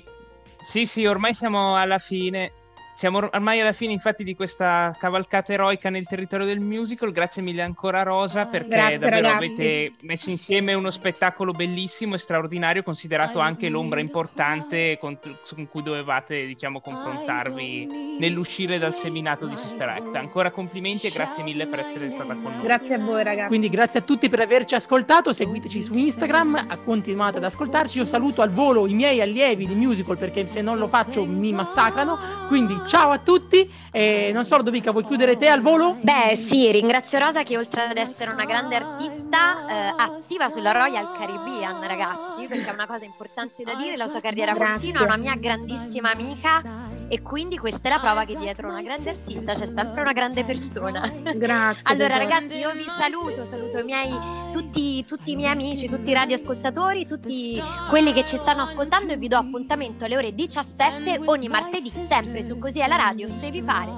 sì, 0.59 0.85
sì, 0.85 1.07
ormai 1.07 1.33
siamo 1.33 1.75
alla 1.75 1.99
fine. 1.99 2.53
Siamo 3.01 3.31
ormai 3.33 3.59
alla 3.63 3.73
fine, 3.73 3.93
infatti, 3.93 4.25
di 4.25 4.37
questa 4.37 4.95
cavalcata 4.99 5.55
eroica 5.55 5.89
nel 5.89 6.05
territorio 6.05 6.45
del 6.45 6.61
musical. 6.61 7.13
Grazie 7.13 7.41
mille 7.41 7.63
ancora, 7.63 8.03
Rosa, 8.03 8.45
perché 8.45 8.69
Grazie, 8.69 8.99
davvero 8.99 9.23
ragazzi. 9.23 9.45
avete 9.47 9.93
messo 10.03 10.29
insieme 10.29 10.75
uno 10.75 10.91
spettacolo 10.91 11.53
bellissimo 11.53 12.17
e 12.17 12.19
straordinario, 12.19 12.83
considerato 12.83 13.39
anche 13.39 13.71
l'ombra 13.71 14.01
importante 14.01 14.99
con, 15.01 15.19
con 15.19 15.67
cui 15.71 15.83
dovevate, 15.83 16.45
diciamo, 16.45 16.83
confrontarvi 16.83 18.19
nell'uscire 18.19 18.79
dal 18.79 18.93
seminato 18.93 19.47
di 19.47 19.57
Sister 19.57 19.89
Act. 19.89 20.17
Ancora 20.17 20.51
complimenti 20.51 21.07
e 21.07 21.11
grazie 21.11 21.43
mille 21.43 21.67
per 21.69 21.79
essere 21.79 22.11
stata 22.11 22.35
con 22.35 22.53
noi. 22.53 22.65
Grazie 22.65 22.97
a 22.97 22.99
voi, 22.99 23.25
ragazzi. 23.25 23.49
Quindi 23.49 23.71
grazie 23.71 24.01
a 24.01 24.03
tutti 24.03 24.29
per 24.29 24.41
averci 24.41 24.75
ascoltato, 24.75 25.33
seguiteci 25.33 25.81
su 25.81 25.95
Instagram, 25.95 26.85
continuate 26.85 27.39
ad 27.39 27.45
ascoltarci. 27.45 27.97
Io 27.97 28.05
saluto 28.05 28.43
al 28.43 28.53
volo 28.53 28.87
i 28.87 28.93
miei 28.93 29.23
allievi 29.23 29.67
di 29.67 29.75
musical 29.75 30.19
perché 30.19 30.47
se 30.47 30.61
non 30.61 30.77
lo 30.77 30.87
faccio 30.87 31.25
mi 31.25 31.51
massacrano. 31.55 32.19
Quindi 32.47 32.89
ciao 32.91 33.11
a 33.11 33.19
tutti 33.19 33.73
e 33.93 34.33
non 34.33 34.45
so 34.45 34.57
Ludovica, 34.57 34.91
vuoi 34.91 35.05
chiudere 35.05 35.37
te 35.37 35.47
al 35.47 35.61
volo? 35.61 35.97
Beh 36.01 36.35
sì, 36.35 36.73
ringrazio 36.73 37.21
Rosa 37.21 37.45
che 37.45 37.57
oltre 37.57 37.83
ad 37.83 37.97
essere 37.97 38.33
una 38.33 38.45
grande 38.45 38.75
artista 38.75 39.65
eh, 39.69 39.95
attiva 39.97 40.49
sulla 40.49 40.73
Royal 40.73 41.13
Caribbean 41.13 41.87
ragazzi, 41.87 42.47
perché 42.49 42.69
è 42.69 42.73
una 42.73 42.89
cosa 42.89 43.05
importante 43.05 43.63
da 43.63 43.75
dire, 43.75 43.97
la 43.97 44.09
sua 44.09 44.21
carriera 44.21 44.57
continua, 44.57 45.03
è 45.03 45.05
una 45.05 45.17
mia 45.17 45.37
grandissima 45.37 46.11
amica 46.11 46.90
e 47.13 47.23
quindi 47.23 47.59
questa 47.59 47.89
è 47.89 47.91
la 47.91 47.99
prova 47.99 48.25
che 48.25 48.37
dietro 48.37 48.69
una 48.69 48.83
grande 48.83 49.11
artista 49.11 49.53
c'è 49.53 49.67
sempre 49.67 50.01
una 50.01 50.13
grande 50.13 50.45
persona. 50.45 51.01
Grazie. 51.35 51.83
Allora 51.83 52.17
ragazzi 52.17 52.59
io 52.59 52.73
vi 52.73 52.87
saluto, 52.87 53.45
saluto 53.45 53.79
i 53.79 53.83
miei, 53.83 54.17
tutti, 54.53 55.05
tutti 55.05 55.33
i 55.33 55.35
miei 55.35 55.51
amici, 55.51 55.89
tutti 55.89 56.11
i 56.11 56.13
radioascoltatori, 56.13 57.05
tutti 57.05 57.61
quelli 57.89 58.13
che 58.13 58.25
ci 58.25 58.37
stanno 58.37 58.63
ascoltando 58.63 59.13
e 59.13 59.17
vi 59.17 59.27
do 59.27 59.37
appuntamento 59.37 60.05
alle 60.05 60.17
ore 60.17 60.33
17 60.33 61.23
ogni 61.25 61.49
martedì 61.49 61.91
sempre 61.91 62.43
su 62.43 62.59
Così 62.61 62.79
è 62.79 62.87
la 62.87 62.97
radio 62.97 63.27
se 63.27 63.51
vi 63.51 63.63
pare. 63.63 63.91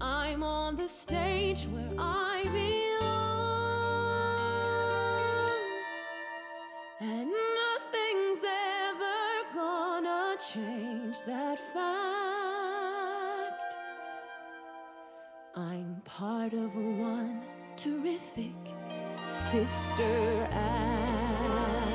I'm 0.00 0.44
on 0.44 0.76
the 0.76 0.86
stage 0.86 1.66
where 1.72 1.90
I 1.98 2.44
belong, 2.44 3.34
and 7.00 7.26
nothing's 7.26 8.44
ever 8.44 8.77
gonna 10.02 10.36
change 10.38 11.16
that 11.26 11.58
fact. 11.58 11.74
I'm 15.56 16.00
part 16.04 16.52
of 16.52 16.74
one 16.76 17.42
terrific 17.76 18.54
sister 19.26 20.48
act. 20.52 21.87